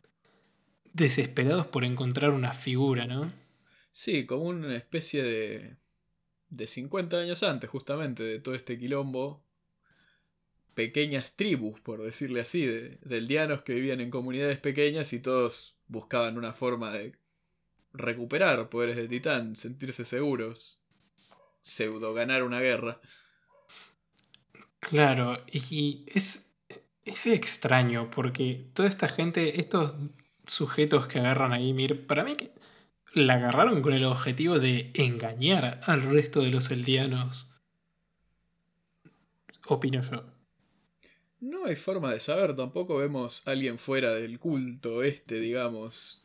desesperados 0.93 1.67
por 1.67 1.85
encontrar 1.85 2.31
una 2.31 2.53
figura, 2.53 3.09
¿no? 3.09 3.33
Sí, 3.91 4.25
como 4.25 4.45
una 4.45 4.77
especie 4.77 5.25
de. 5.25 5.77
de 6.49 6.67
50 6.69 7.19
años 7.19 7.43
antes, 7.43 7.69
justamente, 7.69 8.23
de 8.23 8.39
todo 8.39 8.55
este 8.55 8.79
quilombo. 8.79 9.45
Pequeñas 10.75 11.35
tribus, 11.35 11.81
por 11.81 12.05
decirle 12.05 12.43
así, 12.43 12.65
de, 12.65 12.99
de 13.03 13.19
eldianos 13.19 13.63
que 13.63 13.75
vivían 13.75 14.01
en 14.01 14.13
comunidades 14.13 14.59
pequeñas 14.59 15.13
y 15.13 15.19
todos 15.19 15.75
buscaban 15.89 16.39
una 16.39 16.53
forma 16.53 16.93
de 16.93 17.17
recuperar 17.95 18.69
poderes 18.69 18.95
de 18.95 19.09
titán, 19.09 19.57
sentirse 19.57 20.05
seguros, 20.05 20.81
pseudo 21.63 22.15
ganar 22.15 22.45
una 22.45 22.61
guerra. 22.61 23.01
Claro, 24.79 25.43
y 25.51 26.05
es, 26.07 26.56
es 27.07 27.27
extraño 27.27 28.11
porque 28.11 28.67
toda 28.75 28.89
esta 28.89 29.09
gente, 29.09 29.61
estos 29.61 29.95
sujetos 30.47 31.07
que 31.07 31.21
agarran 31.21 31.53
a 31.53 31.61
Ymir, 31.61 32.07
para 32.07 32.25
mí 32.25 32.35
que 32.35 32.51
la 33.15 33.35
agarraron 33.35 33.81
con 33.81 33.95
el 33.95 34.05
objetivo 34.05 34.59
de 34.59 34.91
engañar 34.95 35.81
al 35.87 36.03
resto 36.03 36.43
de 36.43 36.51
los 36.51 36.71
eldianos. 36.71 37.53
Opino 39.69 40.03
yo. 40.03 40.25
No 41.41 41.67
hay 41.67 41.77
forma 41.77 42.13
de 42.13 42.21
saber, 42.21 42.57
tampoco 42.57 42.97
vemos 42.97 43.47
a 43.47 43.53
alguien 43.53 43.79
fuera 43.79 44.11
del 44.13 44.39
culto 44.39 45.03
este, 45.03 45.39
digamos, 45.39 46.25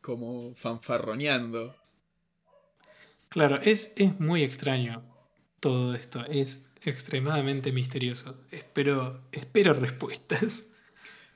como 0.00 0.54
fanfarroneando. 0.56 1.76
Claro, 3.28 3.60
es, 3.62 3.94
es 3.96 4.18
muy 4.18 4.42
extraño 4.42 5.04
todo 5.60 5.94
esto, 5.94 6.24
es 6.26 6.70
extremadamente 6.90 7.72
misterioso. 7.72 8.36
Espero, 8.50 9.20
espero 9.32 9.74
respuestas. 9.74 10.76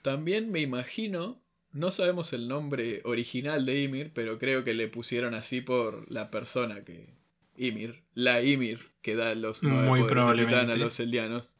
También 0.02 0.50
me 0.50 0.60
imagino, 0.60 1.40
no 1.72 1.90
sabemos 1.90 2.32
el 2.32 2.48
nombre 2.48 3.02
original 3.04 3.66
de 3.66 3.82
Ymir, 3.82 4.12
pero 4.14 4.38
creo 4.38 4.64
que 4.64 4.74
le 4.74 4.88
pusieron 4.88 5.34
así 5.34 5.60
por 5.60 6.10
la 6.10 6.30
persona 6.30 6.82
que... 6.82 7.18
Ymir, 7.56 8.02
la 8.14 8.40
Ymir, 8.40 8.90
que 9.02 9.14
da 9.14 9.34
los 9.34 9.62
nueve 9.62 9.86
Muy 9.86 10.00
titán 10.00 10.18
a 10.18 10.32
probablemente. 10.32 10.76
los 10.78 10.98
eldianos. 10.98 11.56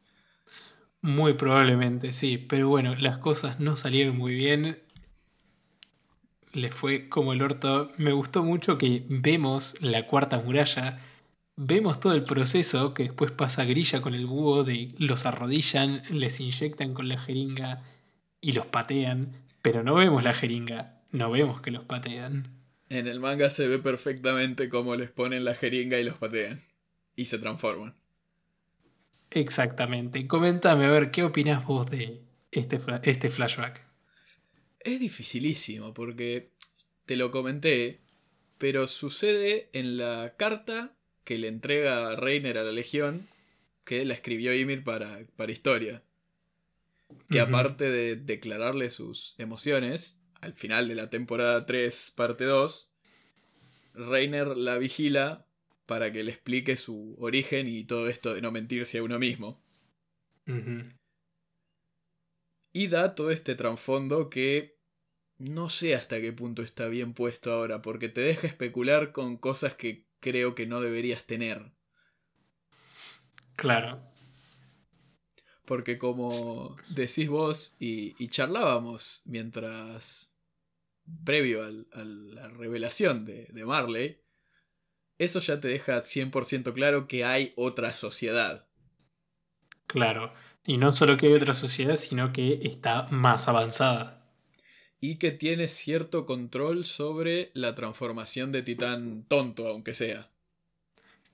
Muy 1.01 1.35
probablemente, 1.35 2.11
sí. 2.11 2.39
Pero 2.39 2.69
bueno, 2.69 2.95
las 2.95 3.19
cosas 3.19 3.59
no 3.59 3.75
salieron 3.75 4.17
muy 4.17 4.33
bien. 4.33 4.79
Le 6.53 6.71
fue 6.71 7.07
como 7.07 7.33
el 7.33 7.43
orto. 7.43 7.91
Me 7.97 8.13
gustó 8.13 8.43
mucho 8.43 8.79
que 8.79 9.05
vemos 9.09 9.75
la 9.81 10.07
cuarta 10.07 10.39
muralla. 10.39 10.99
Vemos 11.55 11.99
todo 11.99 12.13
el 12.13 12.23
proceso 12.23 12.93
que 12.93 13.03
después 13.03 13.31
pasa 13.31 13.65
grilla 13.65 14.01
con 14.01 14.13
el 14.13 14.25
búho 14.25 14.63
de 14.63 14.89
los 14.97 15.25
arrodillan, 15.25 16.01
les 16.09 16.39
inyectan 16.39 16.93
con 16.93 17.07
la 17.07 17.17
jeringa 17.17 17.83
y 18.39 18.53
los 18.53 18.65
patean. 18.65 19.35
Pero 19.61 19.83
no 19.83 19.93
vemos 19.95 20.23
la 20.23 20.33
jeringa. 20.33 21.01
No 21.11 21.29
vemos 21.29 21.61
que 21.61 21.71
los 21.71 21.85
patean. 21.85 22.47
En 22.89 23.07
el 23.07 23.19
manga 23.19 23.49
se 23.49 23.67
ve 23.67 23.79
perfectamente 23.79 24.69
cómo 24.69 24.95
les 24.95 25.11
ponen 25.11 25.45
la 25.45 25.55
jeringa 25.55 25.99
y 25.99 26.03
los 26.03 26.17
patean. 26.17 26.59
Y 27.15 27.25
se 27.25 27.37
transforman. 27.37 27.95
Exactamente. 29.29 30.25
Coméntame 30.27 30.85
a 30.85 30.89
ver 30.89 31.11
qué 31.11 31.23
opinás 31.23 31.65
vos 31.65 31.89
de 31.89 32.21
este, 32.51 32.79
este 33.03 33.29
flashback. 33.29 33.81
Es 34.79 34.99
dificilísimo 34.99 35.93
porque 35.93 36.51
te 37.05 37.15
lo 37.15 37.31
comenté, 37.31 38.01
pero 38.57 38.87
sucede 38.87 39.69
en 39.73 39.97
la 39.97 40.35
carta 40.37 40.93
que 41.23 41.37
le 41.37 41.47
entrega 41.47 42.15
Reiner 42.15 42.57
a 42.57 42.63
la 42.63 42.71
Legión, 42.71 43.27
que 43.83 44.05
la 44.05 44.13
escribió 44.13 44.53
Ymir 44.53 44.83
para, 44.83 45.25
para 45.35 45.51
historia. 45.51 46.03
Que 47.29 47.41
aparte 47.41 47.91
de 47.91 48.15
declararle 48.15 48.89
sus 48.89 49.35
emociones, 49.37 50.21
al 50.39 50.53
final 50.53 50.87
de 50.87 50.95
la 50.95 51.09
temporada 51.09 51.65
3, 51.65 52.13
parte 52.15 52.45
2, 52.45 52.91
Reiner 53.93 54.55
la 54.55 54.77
vigila 54.77 55.45
para 55.85 56.11
que 56.11 56.23
le 56.23 56.31
explique 56.31 56.77
su 56.77 57.15
origen 57.19 57.67
y 57.67 57.83
todo 57.83 58.07
esto 58.07 58.33
de 58.33 58.41
no 58.41 58.51
mentirse 58.51 58.99
a 58.99 59.03
uno 59.03 59.19
mismo. 59.19 59.61
Y 62.73 62.87
da 62.87 63.13
todo 63.13 63.31
este 63.31 63.55
trasfondo 63.55 64.29
que 64.29 64.77
no 65.37 65.69
sé 65.69 65.95
hasta 65.95 66.21
qué 66.21 66.31
punto 66.31 66.61
está 66.61 66.87
bien 66.87 67.13
puesto 67.13 67.51
ahora, 67.51 67.81
porque 67.81 68.09
te 68.09 68.21
deja 68.21 68.47
especular 68.47 69.11
con 69.11 69.37
cosas 69.37 69.75
que 69.75 70.05
creo 70.21 70.55
que 70.55 70.67
no 70.67 70.81
deberías 70.81 71.25
tener. 71.25 71.73
Claro. 73.55 74.01
Porque 75.65 75.97
como 75.97 76.29
decís 76.89 77.29
vos 77.29 77.75
y, 77.79 78.15
y 78.23 78.27
charlábamos 78.29 79.21
mientras, 79.25 80.31
previo 81.25 81.63
al- 81.63 81.87
a 81.93 82.03
la 82.03 82.47
revelación 82.49 83.25
de, 83.25 83.45
de 83.47 83.65
Marley, 83.65 84.21
eso 85.17 85.39
ya 85.39 85.59
te 85.61 85.69
deja 85.69 86.03
100% 86.03 86.73
claro 86.73 87.07
que 87.07 87.23
hay 87.25 87.53
otra 87.55 87.93
sociedad. 87.93 88.67
Claro. 89.87 90.33
Y 90.65 90.77
no 90.77 90.91
solo 90.91 91.17
que 91.17 91.27
hay 91.27 91.33
otra 91.33 91.53
sociedad, 91.53 91.95
sino 91.95 92.31
que 92.33 92.59
está 92.63 93.07
más 93.11 93.47
avanzada. 93.47 94.20
Y 95.01 95.15
que 95.17 95.31
tiene 95.31 95.67
cierto 95.67 96.25
control 96.25 96.85
sobre 96.85 97.51
la 97.53 97.75
transformación 97.75 98.53
de 98.53 98.61
titán 98.61 99.25
tonto, 99.27 99.67
aunque 99.67 99.93
sea. 99.93 100.29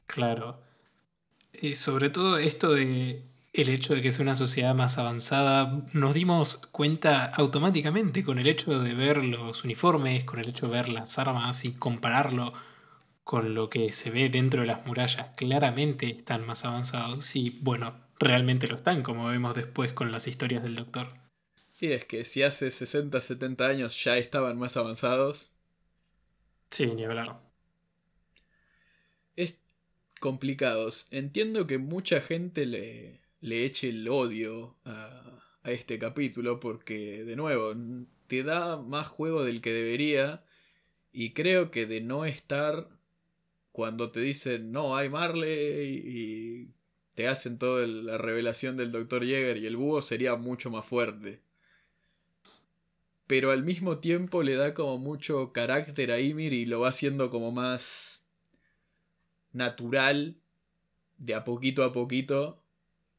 Claro. 0.07 0.59
Eh, 1.53 1.75
sobre 1.75 2.09
todo 2.09 2.39
esto 2.39 2.71
de 2.71 3.21
el 3.61 3.69
hecho 3.69 3.95
de 3.95 4.01
que 4.01 4.09
es 4.09 4.19
una 4.19 4.35
sociedad 4.35 4.75
más 4.75 4.97
avanzada, 4.99 5.83
nos 5.93 6.13
dimos 6.13 6.57
cuenta 6.71 7.25
automáticamente 7.25 8.23
con 8.23 8.37
el 8.37 8.47
hecho 8.47 8.79
de 8.79 8.93
ver 8.93 9.23
los 9.23 9.63
uniformes, 9.63 10.23
con 10.25 10.39
el 10.39 10.49
hecho 10.49 10.67
de 10.67 10.73
ver 10.73 10.89
las 10.89 11.17
armas 11.17 11.65
y 11.65 11.71
compararlo 11.73 12.53
con 13.23 13.55
lo 13.55 13.69
que 13.69 13.91
se 13.93 14.11
ve 14.11 14.29
dentro 14.29 14.61
de 14.61 14.67
las 14.67 14.85
murallas. 14.85 15.31
Claramente 15.35 16.09
están 16.09 16.45
más 16.45 16.65
avanzados 16.65 17.35
y 17.35 17.59
bueno, 17.61 17.95
realmente 18.19 18.67
lo 18.67 18.75
están, 18.75 19.01
como 19.01 19.27
vemos 19.27 19.55
después 19.55 19.91
con 19.91 20.11
las 20.11 20.27
historias 20.27 20.63
del 20.63 20.75
doctor. 20.75 21.07
Y 21.79 21.91
es 21.93 22.03
que 22.05 22.25
si 22.25 22.43
hace 22.43 22.71
60, 22.71 23.21
70 23.21 23.67
años 23.67 24.03
ya 24.03 24.17
estaban 24.17 24.57
más 24.59 24.75
avanzados, 24.77 25.49
Sí, 26.71 26.87
ni 26.95 27.03
hablar. 27.05 27.41
es 29.35 29.57
complicados. 30.19 31.07
Entiendo 31.11 31.67
que 31.67 31.77
mucha 31.77 32.21
gente 32.21 32.65
le, 32.65 33.21
le 33.41 33.65
eche 33.65 33.89
el 33.89 34.07
odio 34.09 34.77
a, 34.85 35.39
a 35.63 35.71
este 35.71 35.99
capítulo 35.99 36.59
porque, 36.59 37.23
de 37.23 37.35
nuevo, 37.35 37.73
te 38.27 38.43
da 38.43 38.77
más 38.77 39.07
juego 39.07 39.43
del 39.43 39.61
que 39.61 39.73
debería 39.73 40.45
y 41.13 41.33
creo 41.33 41.71
que 41.71 41.85
de 41.87 42.01
no 42.01 42.25
estar 42.25 42.89
cuando 43.73 44.11
te 44.11 44.21
dicen 44.21 44.71
no 44.73 44.97
hay 44.97 45.09
Marley 45.09 46.01
y 46.05 46.69
te 47.15 47.27
hacen 47.27 47.57
toda 47.59 47.87
la 47.87 48.17
revelación 48.17 48.77
del 48.77 48.91
Dr. 48.91 49.23
Jäger 49.25 49.57
y 49.57 49.67
el 49.67 49.77
búho 49.77 50.01
sería 50.03 50.35
mucho 50.37 50.71
más 50.71 50.85
fuerte. 50.85 51.41
Pero 53.27 53.51
al 53.51 53.63
mismo 53.63 53.99
tiempo 53.99 54.41
le 54.41 54.55
da 54.55 54.73
como 54.73 54.97
mucho 54.97 55.51
carácter 55.51 56.11
a 56.11 56.19
Ymir 56.19 56.53
y 56.53 56.65
lo 56.65 56.79
va 56.79 56.89
haciendo 56.89 57.29
como 57.29 57.51
más 57.51 58.21
natural, 59.51 60.37
de 61.17 61.35
a 61.35 61.43
poquito 61.43 61.83
a 61.83 61.91
poquito, 61.91 62.63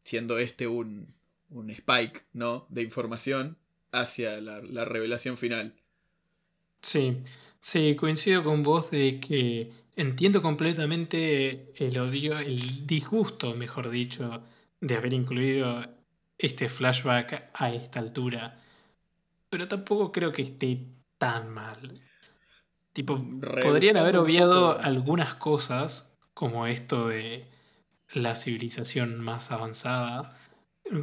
siendo 0.04 0.38
este 0.38 0.66
un, 0.66 1.14
un 1.50 1.70
spike, 1.70 2.24
¿no? 2.32 2.66
De 2.70 2.82
información 2.82 3.58
hacia 3.92 4.40
la, 4.40 4.60
la 4.62 4.84
revelación 4.84 5.36
final. 5.36 5.74
Sí, 6.80 7.18
sí, 7.58 7.96
coincido 7.96 8.44
con 8.44 8.62
vos 8.62 8.90
de 8.90 9.20
que 9.20 9.70
entiendo 9.96 10.40
completamente 10.40 11.70
el 11.78 11.98
odio, 11.98 12.38
el 12.38 12.86
disgusto, 12.86 13.54
mejor 13.54 13.90
dicho, 13.90 14.42
de 14.80 14.96
haber 14.96 15.12
incluido 15.12 15.84
este 16.38 16.68
flashback 16.68 17.50
a 17.52 17.74
esta 17.74 17.98
altura. 17.98 18.62
Pero 19.50 19.68
tampoco 19.68 20.12
creo 20.12 20.32
que 20.32 20.42
esté 20.42 20.86
tan 21.18 21.48
mal. 21.48 22.00
Tipo, 22.92 23.22
podrían 23.62 23.96
haber 23.96 24.16
obviado 24.16 24.72
poco. 24.72 24.84
algunas 24.84 25.34
cosas, 25.34 26.18
como 26.34 26.66
esto 26.66 27.08
de 27.08 27.44
la 28.12 28.34
civilización 28.34 29.20
más 29.20 29.52
avanzada, 29.52 30.36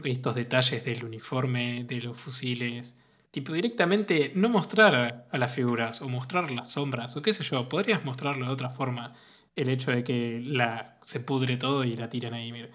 estos 0.03 0.35
detalles 0.35 0.83
del 0.83 1.05
uniforme, 1.05 1.83
de 1.85 2.01
los 2.01 2.17
fusiles. 2.17 3.01
Tipo, 3.31 3.53
directamente 3.53 4.31
no 4.35 4.49
mostrar 4.49 5.27
a 5.29 5.37
las 5.37 5.53
figuras 5.53 6.01
o 6.01 6.09
mostrar 6.09 6.51
las 6.51 6.71
sombras 6.71 7.15
o 7.17 7.21
qué 7.21 7.33
sé 7.33 7.43
yo. 7.43 7.69
Podrías 7.69 8.03
mostrarlo 8.05 8.45
de 8.45 8.51
otra 8.51 8.69
forma. 8.69 9.11
El 9.55 9.69
hecho 9.69 9.91
de 9.91 10.03
que 10.03 10.41
la, 10.43 10.97
se 11.01 11.21
pudre 11.21 11.57
todo 11.57 11.83
y 11.83 11.95
la 11.95 12.09
tiran 12.09 12.33
ahí, 12.33 12.51
mira. 12.51 12.69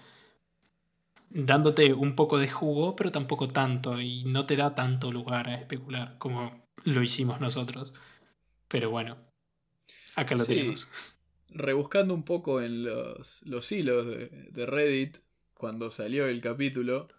Dándote 1.33 1.93
un 1.93 2.15
poco 2.15 2.37
de 2.39 2.49
jugo, 2.49 2.95
pero 2.95 3.11
tampoco 3.11 3.47
tanto. 3.47 3.99
Y 4.01 4.23
no 4.25 4.45
te 4.45 4.55
da 4.57 4.75
tanto 4.75 5.11
lugar 5.11 5.49
a 5.49 5.55
especular 5.55 6.17
como 6.17 6.67
lo 6.83 7.01
hicimos 7.03 7.39
nosotros. 7.39 7.93
Pero 8.67 8.89
bueno, 8.89 9.17
acá 10.15 10.35
lo 10.35 10.45
Sí. 10.45 10.55
tenemos. 10.55 10.91
Rebuscando 11.49 12.13
un 12.13 12.23
poco 12.23 12.61
en 12.61 12.85
los, 12.85 13.43
los 13.45 13.71
hilos 13.71 14.05
de, 14.07 14.27
de 14.51 14.65
Reddit, 14.65 15.17
cuando 15.53 15.91
salió 15.91 16.25
el 16.27 16.41
capítulo, 16.41 17.09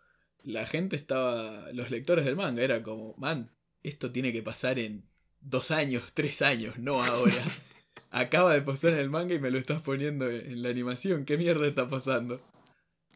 la 0.43 0.67
gente 0.67 0.97
estaba. 0.97 1.71
Los 1.73 1.91
lectores 1.91 2.25
del 2.25 2.37
manga 2.37 2.63
era 2.63 2.83
como, 2.83 3.15
man, 3.19 3.51
esto 3.83 4.13
tiene 4.13 4.33
que 4.33 4.43
pasar 4.43 4.79
en 4.79 5.05
dos 5.41 5.71
años, 5.71 6.13
tres 6.15 6.43
años, 6.43 6.79
no 6.79 7.03
ahora. 7.03 7.35
Acaba 8.11 8.55
de 8.55 8.63
pasar 8.63 8.95
en 8.95 9.01
el 9.01 9.11
manga 9.11 9.35
y 9.35 9.39
me 9.41 9.51
lo 9.51 9.59
estás 9.59 9.83
poniendo 9.83 10.31
en 10.31 10.63
la 10.63 10.71
animación. 10.71 11.25
¿Qué 11.27 11.39
mierda 11.39 11.67
está 11.67 11.89
pasando? 11.89 12.41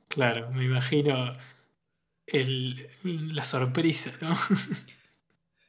Claro, 0.09 0.51
me 0.53 0.65
imagino 0.65 1.33
el, 2.27 2.89
la 3.05 3.45
sorpresa, 3.45 4.17
¿no? 4.21 4.35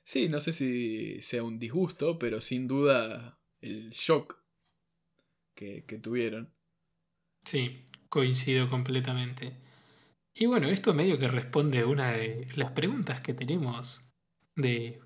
Sí, 0.03 0.29
no 0.29 0.39
sé 0.39 0.53
si 0.53 1.21
sea 1.21 1.43
un 1.43 1.59
disgusto, 1.59 2.17
pero 2.17 2.39
sin 2.39 2.67
duda 2.67 3.37
el 3.61 3.91
shock 3.91 4.41
que, 5.55 5.85
que 5.85 5.97
tuvieron. 5.97 6.53
Sí, 7.43 7.83
coincido 8.09 8.69
completamente. 8.69 9.57
Y 10.33 10.45
bueno, 10.45 10.69
esto 10.69 10.93
medio 10.93 11.17
que 11.17 11.27
responde 11.27 11.79
a 11.79 11.87
una 11.87 12.11
de 12.11 12.47
las 12.55 12.71
preguntas 12.71 13.21
que 13.21 13.33
tenemos 13.33 14.09
de 14.55 15.01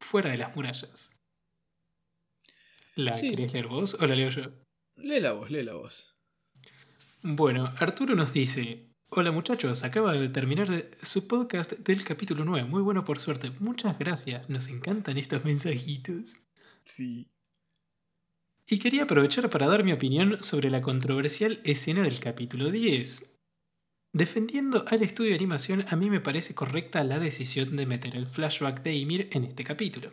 fuera 0.00 0.30
de 0.30 0.38
las 0.38 0.54
murallas. 0.56 1.16
¿La 2.96 3.12
Sí. 3.12 3.30
querés 3.30 3.52
leer 3.52 3.66
vos 3.68 3.94
o 4.00 4.06
la 4.06 4.14
leo 4.14 4.28
yo? 4.28 4.42
Lee 4.96 5.20
la 5.20 5.32
voz, 5.32 5.50
lee 5.50 5.62
la 5.62 5.74
voz. 5.74 6.17
Bueno, 7.22 7.72
Arturo 7.80 8.14
nos 8.14 8.32
dice, 8.32 8.86
hola 9.08 9.32
muchachos, 9.32 9.82
acaba 9.82 10.12
de 10.12 10.28
terminar 10.28 10.88
su 11.02 11.26
podcast 11.26 11.72
del 11.72 12.04
capítulo 12.04 12.44
9, 12.44 12.68
muy 12.68 12.80
bueno 12.80 13.04
por 13.04 13.18
suerte, 13.18 13.50
muchas 13.58 13.98
gracias, 13.98 14.48
nos 14.48 14.68
encantan 14.68 15.18
estos 15.18 15.44
mensajitos. 15.44 16.36
Sí. 16.84 17.26
Y 18.68 18.78
quería 18.78 19.02
aprovechar 19.02 19.50
para 19.50 19.66
dar 19.66 19.82
mi 19.82 19.90
opinión 19.90 20.40
sobre 20.40 20.70
la 20.70 20.80
controversial 20.80 21.60
escena 21.64 22.02
del 22.02 22.20
capítulo 22.20 22.70
10. 22.70 23.36
Defendiendo 24.12 24.84
al 24.86 25.02
estudio 25.02 25.30
de 25.30 25.36
animación, 25.36 25.86
a 25.88 25.96
mí 25.96 26.10
me 26.10 26.20
parece 26.20 26.54
correcta 26.54 27.02
la 27.02 27.18
decisión 27.18 27.74
de 27.74 27.86
meter 27.86 28.14
el 28.14 28.28
flashback 28.28 28.84
de 28.84 28.94
Ymir 28.94 29.28
en 29.32 29.42
este 29.42 29.64
capítulo. 29.64 30.12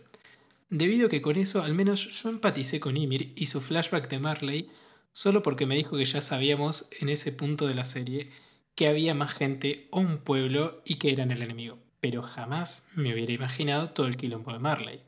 Debido 0.71 1.05
a 1.05 1.09
que 1.11 1.21
con 1.21 1.35
eso 1.35 1.61
al 1.61 1.75
menos 1.75 2.09
yo 2.23 2.29
empaticé 2.29 2.79
con 2.79 2.97
Ymir 2.97 3.31
y 3.35 3.45
su 3.45 3.61
flashback 3.61 4.09
de 4.09 4.17
Marley 4.17 4.69
solo 5.15 5.41
porque 5.41 5.65
me 5.65 5.77
dijo 5.77 5.95
que 5.95 6.03
ya 6.03 6.19
sabíamos 6.19 6.89
en 6.99 7.07
ese 7.07 7.31
punto 7.31 7.67
de 7.67 7.73
la 7.73 7.85
serie 7.85 8.31
que 8.75 8.89
había 8.89 9.13
más 9.13 9.31
gente 9.31 9.87
o 9.91 10.01
un 10.01 10.17
pueblo 10.17 10.81
y 10.83 10.95
que 10.95 11.13
eran 11.13 11.31
el 11.31 11.41
enemigo, 11.41 11.77
pero 12.01 12.21
jamás 12.21 12.89
me 12.95 13.13
hubiera 13.13 13.31
imaginado 13.31 13.91
todo 13.91 14.07
el 14.07 14.17
quilombo 14.17 14.51
de 14.51 14.59
Marley. 14.59 14.99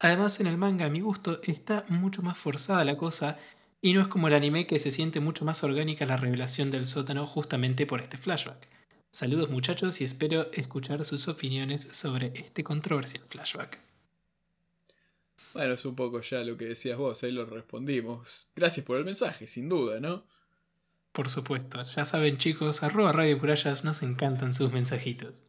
Además, 0.00 0.40
en 0.40 0.48
el 0.48 0.58
manga, 0.58 0.86
a 0.86 0.90
mi 0.90 1.00
gusto, 1.00 1.40
está 1.44 1.84
mucho 1.90 2.22
más 2.22 2.38
forzada 2.38 2.84
la 2.84 2.96
cosa 2.96 3.38
y 3.80 3.92
no 3.92 4.00
es 4.00 4.08
como 4.08 4.26
el 4.26 4.34
anime 4.34 4.66
que 4.66 4.80
se 4.80 4.90
siente 4.90 5.20
mucho 5.20 5.44
más 5.44 5.62
orgánica 5.62 6.06
la 6.06 6.16
revelación 6.16 6.72
del 6.72 6.84
sótano 6.84 7.24
justamente 7.24 7.86
por 7.86 8.00
este 8.00 8.16
flashback. 8.16 8.66
Saludos 9.12 9.48
muchachos 9.48 10.00
y 10.00 10.04
espero 10.04 10.50
escuchar 10.52 11.04
sus 11.04 11.28
opiniones 11.28 11.82
sobre 11.92 12.32
este 12.34 12.64
controversial 12.64 13.22
flashback. 13.24 13.89
Bueno, 15.52 15.74
es 15.74 15.84
un 15.84 15.96
poco 15.96 16.20
ya 16.20 16.40
lo 16.40 16.56
que 16.56 16.66
decías 16.66 16.96
vos, 16.96 17.22
ahí 17.24 17.32
lo 17.32 17.44
respondimos. 17.44 18.48
Gracias 18.54 18.86
por 18.86 18.98
el 18.98 19.04
mensaje, 19.04 19.46
sin 19.46 19.68
duda, 19.68 20.00
¿no? 20.00 20.24
Por 21.12 21.28
supuesto, 21.28 21.82
ya 21.82 22.04
saben 22.04 22.36
chicos, 22.38 22.82
arroba 22.82 23.12
Radio 23.12 23.38
Purallas 23.38 23.84
nos 23.84 24.02
encantan 24.02 24.54
sus 24.54 24.72
mensajitos. 24.72 25.44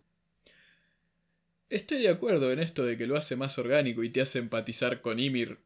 Estoy 1.70 2.02
de 2.02 2.10
acuerdo 2.10 2.52
en 2.52 2.60
esto 2.60 2.84
de 2.84 2.98
que 2.98 3.08
lo 3.08 3.16
hace 3.16 3.36
más 3.36 3.58
orgánico 3.58 4.04
y 4.04 4.10
te 4.10 4.22
hace 4.22 4.40
empatizar 4.40 5.02
con 5.02 5.20
Ymir 5.20 5.60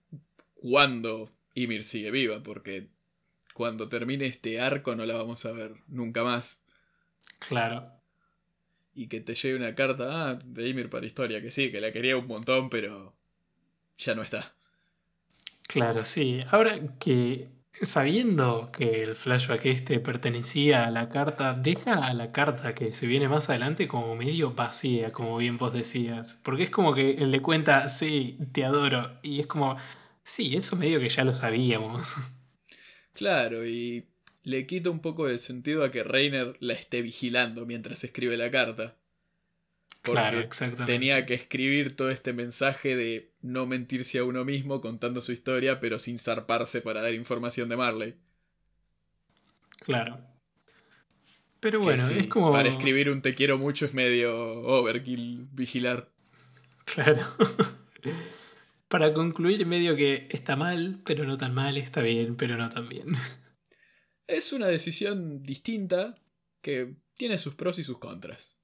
cuando 0.53 1.31
Ymir 1.53 1.83
sigue 1.83 2.11
viva, 2.11 2.43
porque 2.43 2.89
cuando 3.53 3.87
termine 3.87 4.25
este 4.25 4.59
arco 4.59 4.95
no 4.95 5.05
la 5.05 5.15
vamos 5.15 5.45
a 5.45 5.53
ver 5.53 5.73
nunca 5.87 6.23
más. 6.23 6.61
Claro, 7.39 7.89
Y 8.93 9.07
que 9.07 9.21
te 9.21 9.33
llegue 9.33 9.55
una 9.55 9.75
carta 9.75 10.29
ah, 10.29 10.39
de 10.43 10.67
Ymir 10.67 10.89
para 10.89 11.05
historia, 11.05 11.41
que 11.41 11.51
sí, 11.51 11.71
que 11.71 11.81
la 11.81 11.91
quería 11.91 12.17
un 12.17 12.27
montón, 12.27 12.69
pero 12.69 13.15
ya 13.97 14.15
no 14.15 14.21
está. 14.21 14.55
claro, 15.67 16.03
sí. 16.03 16.43
Ahora 16.51 16.79
que 16.99 17.55
sabiendo 17.81 18.69
que 18.71 19.03
el 19.03 19.15
flashback 19.15 19.65
este 19.65 19.99
pertenecía 19.99 20.85
a 20.85 20.91
la 20.91 21.09
carta, 21.09 21.53
deja 21.53 22.05
a 22.05 22.13
la 22.13 22.31
carta 22.31 22.73
que 22.73 22.91
se 22.91 23.07
viene 23.07 23.27
más 23.27 23.49
adelante 23.49 23.87
como 23.87 24.15
medio 24.15 24.53
vacía, 24.53 25.09
como 25.09 25.37
bien 25.37 25.57
vos 25.57 25.73
decías. 25.73 26.39
Porque 26.43 26.63
es 26.63 26.69
como 26.69 26.93
que 26.93 27.15
él 27.15 27.31
le 27.31 27.41
cuenta, 27.41 27.89
sí, 27.89 28.37
te 28.53 28.63
adoro. 28.65 29.19
Y 29.23 29.39
es 29.39 29.47
como, 29.47 29.77
sí, 30.23 30.55
eso 30.55 30.75
medio 30.75 30.99
que 30.99 31.09
ya 31.09 31.23
lo 31.23 31.33
sabíamos. 31.33 32.15
Claro, 33.13 33.65
y 33.65 34.09
le 34.43 34.67
quita 34.67 34.89
un 34.89 34.99
poco 34.99 35.27
de 35.27 35.39
sentido 35.39 35.85
a 35.85 35.91
que 35.91 36.03
Reiner 36.03 36.57
la 36.59 36.73
esté 36.73 37.01
vigilando 37.01 37.65
mientras 37.65 38.03
escribe 38.03 38.35
la 38.35 38.51
carta. 38.51 38.97
Porque 40.05 40.47
Claro, 40.49 40.85
tenía 40.85 41.25
que 41.25 41.33
escribir 41.33 41.95
todo 41.95 42.09
este 42.09 42.33
mensaje 42.33 42.95
de 42.95 43.31
no 43.41 43.65
mentirse 43.65 44.19
a 44.19 44.23
uno 44.23 44.45
mismo 44.45 44.81
contando 44.81 45.21
su 45.21 45.31
historia, 45.31 45.79
pero 45.79 45.99
sin 45.99 46.19
zarparse 46.19 46.81
para 46.81 47.01
dar 47.01 47.13
información 47.13 47.69
de 47.69 47.77
Marley. 47.77 48.15
Claro. 49.79 50.19
Pero 51.59 51.79
bueno, 51.79 52.07
sí, 52.07 52.13
es 52.19 52.27
como... 52.27 52.51
Para 52.51 52.69
escribir 52.69 53.09
un 53.09 53.21
te 53.21 53.33
quiero 53.33 53.57
mucho 53.57 53.85
es 53.85 53.93
medio 53.93 54.61
overkill 54.61 55.47
vigilar. 55.51 56.11
Claro. 56.85 57.21
Para 58.87 59.13
concluir, 59.13 59.65
medio 59.65 59.95
que 59.95 60.27
está 60.29 60.55
mal, 60.55 61.01
pero 61.05 61.25
no 61.25 61.37
tan 61.37 61.53
mal, 61.53 61.75
está 61.77 62.01
bien, 62.01 62.35
pero 62.35 62.55
no 62.55 62.69
tan 62.69 62.87
bien. 62.87 63.07
Es 64.27 64.53
una 64.53 64.67
decisión 64.67 65.43
distinta 65.43 66.15
que 66.61 66.95
tiene 67.15 67.37
sus 67.37 67.55
pros 67.55 67.79
y 67.79 67.83
sus 67.83 67.99
contras. 67.99 68.54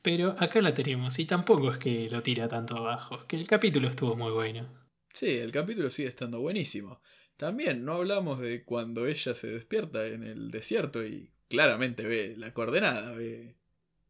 Pero 0.00 0.34
acá 0.38 0.62
la 0.62 0.72
tenemos, 0.72 1.18
y 1.18 1.26
tampoco 1.26 1.70
es 1.70 1.76
que 1.76 2.08
lo 2.08 2.22
tira 2.22 2.48
tanto 2.48 2.76
abajo, 2.78 3.26
que 3.26 3.36
el 3.36 3.46
capítulo 3.46 3.88
estuvo 3.88 4.16
muy 4.16 4.32
bueno. 4.32 4.66
Sí, 5.14 5.30
el 5.38 5.50
capítulo 5.52 5.90
sigue 5.90 6.08
estando 6.08 6.40
buenísimo. 6.40 7.00
También 7.36 7.84
no 7.84 7.94
hablamos 7.94 8.40
de 8.40 8.64
cuando 8.64 9.06
ella 9.06 9.34
se 9.34 9.48
despierta 9.48 10.06
en 10.06 10.22
el 10.22 10.50
desierto 10.50 11.04
y 11.04 11.32
claramente 11.48 12.04
ve 12.06 12.34
la 12.36 12.52
coordenada, 12.54 13.12
ve, 13.12 13.56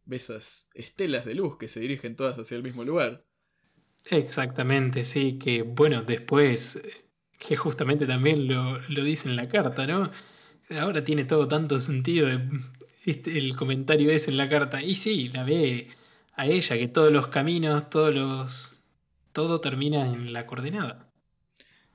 ve 0.05 0.17
esas 0.17 0.69
estelas 0.75 1.25
de 1.27 1.35
luz 1.37 1.59
que 1.59 1.69
se 1.69 1.81
dirigen 1.81 2.17
todas 2.17 2.39
hacia 2.39 2.57
el 2.57 2.63
mismo 2.65 2.85
lugar. 2.85 3.25
Exactamente, 4.11 5.03
sí, 5.05 5.39
que 5.39 5.63
bueno, 5.63 6.03
después, 6.03 6.81
que 7.39 7.57
justamente 7.57 8.07
también 8.07 8.47
lo, 8.47 8.79
lo 8.89 9.05
dice 9.05 9.29
en 9.29 9.37
la 9.37 9.47
carta, 9.47 9.87
¿no? 9.87 10.11
Ahora 10.81 11.03
tiene 11.05 11.25
todo 11.25 11.49
tanto 11.49 11.81
sentido 11.81 12.29
de- 12.29 12.41
este- 13.07 13.39
el 13.39 13.57
comentario 13.57 14.11
ese 14.11 14.31
en 14.31 14.37
la 14.37 14.49
carta. 14.49 14.83
Y 14.83 14.97
sí, 14.97 15.29
la 15.31 15.45
ve 15.45 15.89
a 16.35 16.47
ella, 16.47 16.77
que 16.79 16.89
todos 16.89 17.13
los 17.13 17.29
caminos, 17.29 17.91
todos 17.91 18.15
los... 18.15 18.73
Todo 19.33 19.61
termina 19.61 20.07
en 20.13 20.33
la 20.33 20.47
coordenada. 20.47 21.13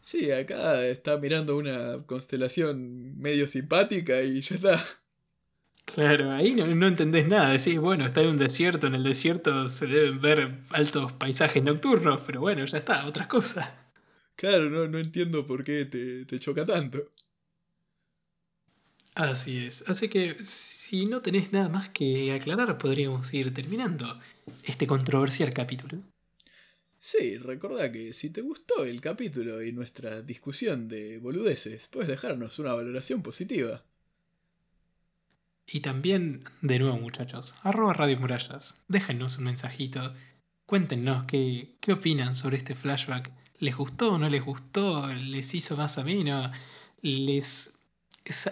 Sí, 0.01 0.31
acá 0.31 0.85
está 0.85 1.17
mirando 1.17 1.57
una 1.57 2.03
constelación 2.05 3.17
medio 3.19 3.47
simpática 3.47 4.21
y 4.21 4.41
ya 4.41 4.55
está. 4.55 4.83
Claro, 5.85 6.31
ahí 6.31 6.53
no, 6.53 6.65
no 6.67 6.87
entendés 6.87 7.27
nada. 7.27 7.49
Decís, 7.51 7.79
bueno, 7.79 8.05
está 8.05 8.21
en 8.21 8.29
un 8.29 8.37
desierto, 8.37 8.87
en 8.87 8.95
el 8.95 9.03
desierto 9.03 9.67
se 9.67 9.87
deben 9.87 10.21
ver 10.21 10.59
altos 10.69 11.11
paisajes 11.13 11.63
nocturnos, 11.63 12.21
pero 12.25 12.39
bueno, 12.41 12.63
ya 12.65 12.77
está, 12.77 13.05
otras 13.05 13.27
cosas. 13.27 13.69
Claro, 14.35 14.69
no, 14.69 14.87
no 14.87 14.97
entiendo 14.97 15.45
por 15.45 15.63
qué 15.63 15.85
te, 15.85 16.25
te 16.25 16.39
choca 16.39 16.65
tanto. 16.65 17.11
Así 19.15 19.65
es. 19.65 19.83
Así 19.89 20.07
que 20.09 20.43
si 20.43 21.05
no 21.05 21.21
tenés 21.21 21.51
nada 21.51 21.69
más 21.69 21.89
que 21.89 22.31
aclarar, 22.31 22.77
podríamos 22.77 23.33
ir 23.33 23.53
terminando 23.53 24.19
este 24.63 24.87
controversial 24.87 25.53
capítulo. 25.53 26.01
Sí, 26.99 27.37
recordá 27.37 27.91
que 27.91 28.13
si 28.13 28.29
te 28.29 28.41
gustó 28.41 28.85
el 28.85 29.01
capítulo 29.01 29.63
y 29.63 29.71
nuestra 29.71 30.21
discusión 30.21 30.87
de 30.87 31.17
boludeces, 31.17 31.87
puedes 31.87 32.07
dejarnos 32.07 32.59
una 32.59 32.73
valoración 32.73 33.23
positiva. 33.23 33.83
Y 35.65 35.79
también, 35.79 36.43
de 36.61 36.79
nuevo 36.79 36.97
muchachos, 36.97 37.55
arroba 37.63 37.93
Radio 37.93 38.19
Murallas, 38.19 38.83
déjenos 38.87 39.39
un 39.39 39.45
mensajito, 39.45 40.13
cuéntenos 40.65 41.25
qué, 41.25 41.75
qué 41.81 41.93
opinan 41.93 42.35
sobre 42.35 42.57
este 42.57 42.75
flashback. 42.75 43.31
¿Les 43.57 43.75
gustó 43.75 44.13
o 44.13 44.17
no 44.17 44.29
les 44.29 44.43
gustó? 44.43 45.11
¿Les 45.13 45.53
hizo 45.55 45.77
más 45.77 45.97
o 45.97 46.03
menos? 46.03 46.55
¿Les, 47.01 47.80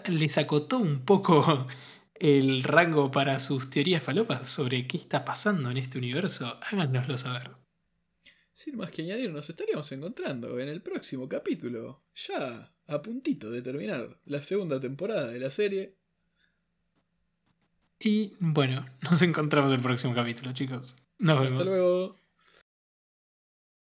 les 0.09 0.37
acotó 0.37 0.79
un 0.79 1.05
poco 1.05 1.67
el 2.15 2.63
rango 2.63 3.11
para 3.11 3.39
sus 3.39 3.69
teorías 3.69 4.03
falopas 4.03 4.49
sobre 4.49 4.87
qué 4.87 4.97
está 4.97 5.25
pasando 5.25 5.69
en 5.71 5.77
este 5.77 5.97
universo? 5.97 6.59
Háganoslo 6.61 7.17
saber. 7.17 7.51
Sin 8.53 8.75
más 8.75 8.91
que 8.91 9.03
añadir, 9.03 9.31
nos 9.31 9.49
estaríamos 9.49 9.89
encontrando 9.93 10.59
en 10.59 10.67
el 10.67 10.81
próximo 10.81 11.29
capítulo, 11.29 12.03
ya 12.13 12.73
a 12.87 13.01
puntito 13.01 13.49
de 13.51 13.61
terminar 13.61 14.19
la 14.25 14.43
segunda 14.43 14.79
temporada 14.79 15.27
de 15.27 15.39
la 15.39 15.49
serie. 15.49 15.95
Y 17.99 18.33
bueno, 18.39 18.85
nos 19.09 19.21
encontramos 19.21 19.71
en 19.71 19.77
el 19.77 19.83
próximo 19.83 20.13
capítulo, 20.13 20.51
chicos. 20.53 20.97
Nos 21.19 21.39
vemos. 21.39 21.59
Hasta 21.59 21.63
luego. 21.63 22.15